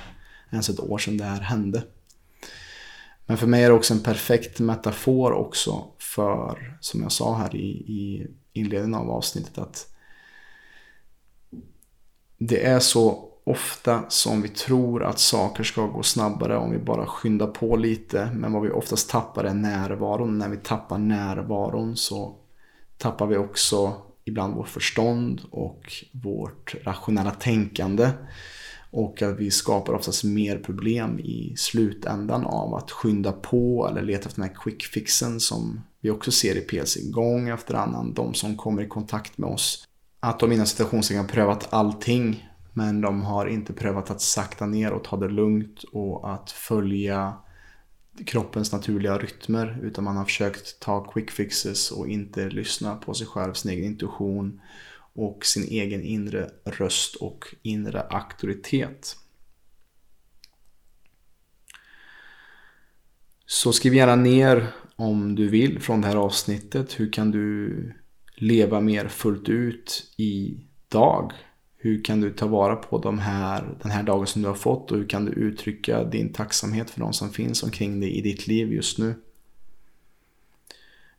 ens 0.51 0.69
ett 0.69 0.79
år 0.79 0.97
sedan 0.97 1.17
det 1.17 1.23
här 1.23 1.41
hände. 1.41 1.83
Men 3.25 3.37
för 3.37 3.47
mig 3.47 3.63
är 3.63 3.69
det 3.69 3.75
också 3.75 3.93
en 3.93 4.03
perfekt 4.03 4.59
metafor 4.59 5.31
också 5.31 5.85
för, 5.99 6.77
som 6.79 7.01
jag 7.01 7.11
sa 7.11 7.37
här 7.37 7.55
i, 7.55 7.69
i 7.69 8.27
inledningen 8.53 8.95
av 8.95 9.09
avsnittet, 9.09 9.57
att 9.57 9.95
det 12.37 12.65
är 12.65 12.79
så 12.79 13.29
ofta 13.47 14.03
som 14.09 14.41
vi 14.41 14.49
tror 14.49 15.03
att 15.03 15.19
saker 15.19 15.63
ska 15.63 15.85
gå 15.85 16.03
snabbare 16.03 16.57
om 16.57 16.71
vi 16.71 16.77
bara 16.77 17.05
skyndar 17.05 17.47
på 17.47 17.75
lite. 17.75 18.29
Men 18.33 18.53
vad 18.53 18.61
vi 18.61 18.69
oftast 18.69 19.09
tappar 19.09 19.43
är 19.43 19.53
närvaron. 19.53 20.37
När 20.37 20.49
vi 20.49 20.57
tappar 20.57 20.97
närvaron 20.97 21.95
så 21.95 22.35
tappar 22.97 23.27
vi 23.27 23.37
också 23.37 23.93
ibland 24.23 24.55
vårt 24.55 24.67
förstånd 24.67 25.41
och 25.51 25.93
vårt 26.11 26.75
rationella 26.83 27.31
tänkande. 27.31 28.09
Och 28.91 29.21
att 29.21 29.39
vi 29.39 29.51
skapar 29.51 29.93
oftast 29.93 30.23
mer 30.23 30.57
problem 30.57 31.19
i 31.19 31.53
slutändan 31.57 32.45
av 32.45 32.75
att 32.75 32.91
skynda 32.91 33.31
på 33.31 33.87
eller 33.89 34.01
leta 34.01 34.27
efter 34.27 34.41
den 34.41 34.49
här 34.49 34.55
quick 34.55 34.83
fixen 34.83 35.39
som 35.39 35.81
vi 36.01 36.09
också 36.09 36.31
ser 36.31 36.57
i 36.57 36.61
PLC 36.61 36.97
gång 37.11 37.49
efter 37.49 37.73
annan. 37.73 38.13
De 38.13 38.33
som 38.33 38.57
kommer 38.57 38.83
i 38.83 38.87
kontakt 38.87 39.37
med 39.37 39.49
oss. 39.49 39.87
Att 40.19 40.39
de 40.39 40.51
innan 40.51 40.67
situationen 40.67 41.17
har 41.17 41.27
prövat 41.27 41.67
allting 41.69 42.49
men 42.77 43.01
de 43.01 43.21
har 43.21 43.45
inte 43.45 43.73
prövat 43.73 44.11
att 44.11 44.21
sakta 44.21 44.65
ner 44.65 44.91
och 44.91 45.03
ta 45.03 45.17
det 45.17 45.29
lugnt 45.29 45.83
och 45.83 46.33
att 46.33 46.51
följa 46.51 47.37
kroppens 48.25 48.71
naturliga 48.71 49.17
rytmer 49.17 49.79
utan 49.83 50.03
man 50.03 50.17
har 50.17 50.25
försökt 50.25 50.79
ta 50.79 51.11
quick 51.11 51.31
fixes 51.31 51.91
och 51.91 52.07
inte 52.07 52.49
lyssna 52.49 52.95
på 52.95 53.13
sig 53.13 53.27
själv, 53.27 53.53
sin 53.53 53.71
egen 53.71 53.85
intuition 53.85 54.61
och 55.13 55.45
sin 55.45 55.63
egen 55.63 56.03
inre 56.03 56.49
röst 56.65 57.15
och 57.15 57.55
inre 57.61 58.01
auktoritet. 58.01 59.17
Så 63.45 63.73
skriv 63.73 63.93
gärna 63.93 64.15
ner 64.15 64.67
om 64.95 65.35
du 65.35 65.49
vill 65.49 65.79
från 65.79 66.01
det 66.01 66.07
här 66.07 66.15
avsnittet. 66.15 66.99
Hur 66.99 67.11
kan 67.11 67.31
du 67.31 67.93
leva 68.35 68.79
mer 68.81 69.07
fullt 69.07 69.49
ut 69.49 70.13
idag? 70.17 71.33
Hur 71.85 72.03
kan 72.03 72.21
du 72.21 72.31
ta 72.31 72.47
vara 72.47 72.75
på 72.75 72.97
de 72.97 73.19
här, 73.19 73.63
den 73.81 73.91
här 73.91 74.03
dagen 74.03 74.27
som 74.27 74.41
du 74.41 74.47
har 74.47 74.55
fått 74.55 74.91
och 74.91 74.97
hur 74.97 75.07
kan 75.07 75.25
du 75.25 75.31
uttrycka 75.31 76.03
din 76.03 76.33
tacksamhet 76.33 76.89
för 76.89 76.99
de 76.99 77.13
som 77.13 77.29
finns 77.29 77.63
omkring 77.63 77.99
dig 77.99 78.17
i 78.17 78.21
ditt 78.21 78.47
liv 78.47 78.73
just 78.73 78.99
nu? 78.99 79.15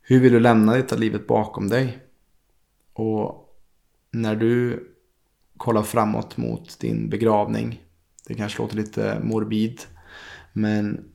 Hur 0.01 0.19
vill 0.19 0.33
du 0.33 0.39
lämna 0.39 0.75
detta 0.75 0.95
livet 0.95 1.27
bakom 1.27 1.69
dig? 1.69 1.97
Och 2.93 3.55
när 4.11 4.35
du 4.35 4.83
kollar 5.57 5.83
framåt 5.83 6.37
mot 6.37 6.79
din 6.79 7.09
begravning, 7.09 7.83
det 8.27 8.33
kanske 8.33 8.61
låter 8.61 8.75
lite 8.75 9.19
morbid, 9.23 9.81
men 10.53 11.11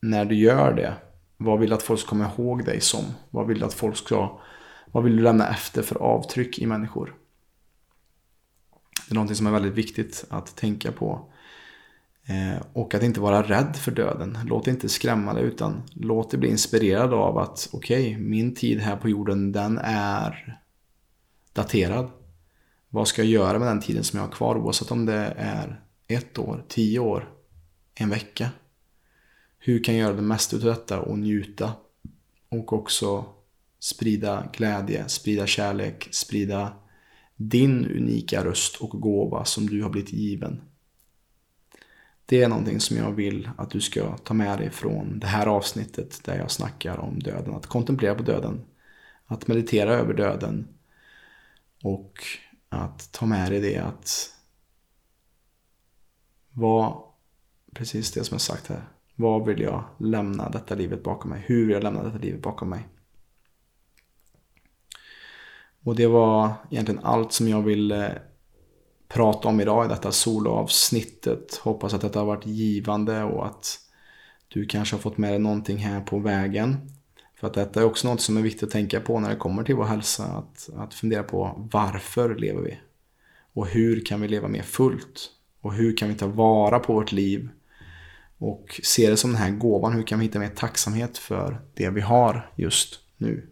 när 0.00 0.24
du 0.24 0.34
gör 0.34 0.74
det, 0.74 0.94
vad 1.36 1.60
vill 1.60 1.68
du 1.68 1.76
att 1.76 1.82
folk 1.82 2.00
ska 2.00 2.08
komma 2.08 2.30
ihåg 2.36 2.64
dig 2.64 2.80
som? 2.80 3.04
Vad 3.30 3.46
vill 3.46 3.58
du 3.58 3.64
att 3.64 3.74
folk 3.74 3.96
ska, 3.96 4.40
vad 4.86 5.04
vill 5.04 5.16
du 5.16 5.22
lämna 5.22 5.48
efter 5.48 5.82
för 5.82 5.96
avtryck 5.96 6.58
i 6.58 6.66
människor? 6.66 7.19
Det 9.10 9.12
är 9.12 9.14
någonting 9.14 9.36
som 9.36 9.46
är 9.46 9.50
väldigt 9.50 9.74
viktigt 9.74 10.24
att 10.28 10.56
tänka 10.56 10.92
på. 10.92 11.32
Eh, 12.26 12.62
och 12.72 12.94
att 12.94 13.02
inte 13.02 13.20
vara 13.20 13.42
rädd 13.42 13.76
för 13.76 13.90
döden. 13.90 14.38
Låt 14.44 14.66
inte 14.66 14.88
skrämma 14.88 15.34
dig 15.34 15.44
utan 15.44 15.82
låt 15.92 16.30
dig 16.30 16.40
bli 16.40 16.48
inspirerad 16.48 17.14
av 17.14 17.38
att 17.38 17.68
okej, 17.72 18.10
okay, 18.10 18.24
min 18.24 18.54
tid 18.54 18.80
här 18.80 18.96
på 18.96 19.08
jorden 19.08 19.52
den 19.52 19.78
är 19.82 20.58
daterad. 21.52 22.10
Vad 22.88 23.08
ska 23.08 23.22
jag 23.22 23.30
göra 23.30 23.58
med 23.58 23.68
den 23.68 23.80
tiden 23.80 24.04
som 24.04 24.18
jag 24.18 24.26
har 24.26 24.32
kvar 24.32 24.56
oavsett 24.56 24.90
om 24.90 25.06
det 25.06 25.34
är 25.36 25.80
ett 26.06 26.38
år, 26.38 26.64
tio 26.68 26.98
år, 26.98 27.32
en 27.94 28.10
vecka. 28.10 28.48
Hur 29.58 29.84
kan 29.84 29.94
jag 29.94 30.02
göra 30.02 30.16
det 30.16 30.22
mesta 30.22 30.56
av 30.56 30.62
detta 30.62 31.00
och 31.00 31.18
njuta? 31.18 31.72
Och 32.48 32.72
också 32.72 33.24
sprida 33.80 34.48
glädje, 34.52 35.08
sprida 35.08 35.46
kärlek, 35.46 36.08
sprida 36.10 36.72
din 37.42 37.86
unika 37.86 38.44
röst 38.44 38.76
och 38.76 39.00
gåva 39.00 39.44
som 39.44 39.66
du 39.66 39.82
har 39.82 39.90
blivit 39.90 40.12
given. 40.12 40.60
Det 42.26 42.42
är 42.42 42.48
någonting 42.48 42.80
som 42.80 42.96
jag 42.96 43.12
vill 43.12 43.50
att 43.56 43.70
du 43.70 43.80
ska 43.80 44.16
ta 44.16 44.34
med 44.34 44.58
dig 44.58 44.70
från 44.70 45.18
det 45.18 45.26
här 45.26 45.46
avsnittet 45.46 46.24
där 46.24 46.38
jag 46.38 46.50
snackar 46.50 46.98
om 46.98 47.18
döden. 47.18 47.54
Att 47.54 47.66
kontemplera 47.66 48.14
på 48.14 48.22
döden. 48.22 48.64
Att 49.26 49.48
meditera 49.48 49.94
över 49.94 50.14
döden. 50.14 50.68
Och 51.82 52.18
att 52.68 53.12
ta 53.12 53.26
med 53.26 53.52
dig 53.52 53.60
det 53.60 53.78
att 53.78 54.34
vad, 56.52 57.02
precis 57.74 58.12
det 58.12 58.24
som 58.24 58.34
jag 58.34 58.40
sagt 58.40 58.66
här. 58.66 58.84
Vad 59.14 59.46
vill 59.46 59.60
jag 59.60 59.84
lämna 59.98 60.48
detta 60.50 60.74
livet 60.74 61.02
bakom 61.02 61.30
mig? 61.30 61.42
Hur 61.46 61.66
vill 61.66 61.74
jag 61.74 61.82
lämna 61.82 62.02
detta 62.02 62.18
livet 62.18 62.42
bakom 62.42 62.70
mig? 62.70 62.88
Och 65.84 65.96
det 65.96 66.06
var 66.06 66.52
egentligen 66.70 67.04
allt 67.04 67.32
som 67.32 67.48
jag 67.48 67.62
ville 67.62 68.06
eh, 68.06 68.18
prata 69.08 69.48
om 69.48 69.60
idag 69.60 69.84
i 69.84 69.88
detta 69.88 70.12
soloavsnittet. 70.12 71.56
Hoppas 71.56 71.94
att 71.94 72.00
detta 72.00 72.18
har 72.18 72.26
varit 72.26 72.46
givande 72.46 73.22
och 73.22 73.46
att 73.46 73.78
du 74.48 74.66
kanske 74.66 74.96
har 74.96 75.00
fått 75.00 75.18
med 75.18 75.30
dig 75.30 75.38
någonting 75.38 75.76
här 75.76 76.00
på 76.00 76.18
vägen. 76.18 76.76
För 77.40 77.46
att 77.46 77.54
detta 77.54 77.80
är 77.80 77.84
också 77.84 78.08
något 78.08 78.20
som 78.20 78.36
är 78.36 78.42
viktigt 78.42 78.62
att 78.62 78.70
tänka 78.70 79.00
på 79.00 79.20
när 79.20 79.30
det 79.30 79.36
kommer 79.36 79.64
till 79.64 79.74
vår 79.74 79.84
hälsa. 79.84 80.24
Att, 80.24 80.70
att 80.76 80.94
fundera 80.94 81.22
på 81.22 81.68
varför 81.72 82.34
lever 82.34 82.62
vi? 82.62 82.78
Och 83.52 83.66
hur 83.66 84.04
kan 84.04 84.20
vi 84.20 84.28
leva 84.28 84.48
mer 84.48 84.62
fullt? 84.62 85.30
Och 85.60 85.74
hur 85.74 85.96
kan 85.96 86.08
vi 86.08 86.14
ta 86.14 86.26
vara 86.26 86.78
på 86.78 86.92
vårt 86.92 87.12
liv? 87.12 87.48
Och 88.38 88.80
se 88.82 89.10
det 89.10 89.16
som 89.16 89.32
den 89.32 89.42
här 89.42 89.50
gåvan. 89.50 89.92
Hur 89.92 90.02
kan 90.02 90.18
vi 90.18 90.24
hitta 90.24 90.38
mer 90.38 90.48
tacksamhet 90.48 91.18
för 91.18 91.60
det 91.74 91.90
vi 91.90 92.00
har 92.00 92.50
just 92.56 93.00
nu? 93.16 93.50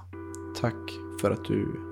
Tack 0.60 0.90
för 1.20 1.30
att 1.30 1.44
du 1.44 1.91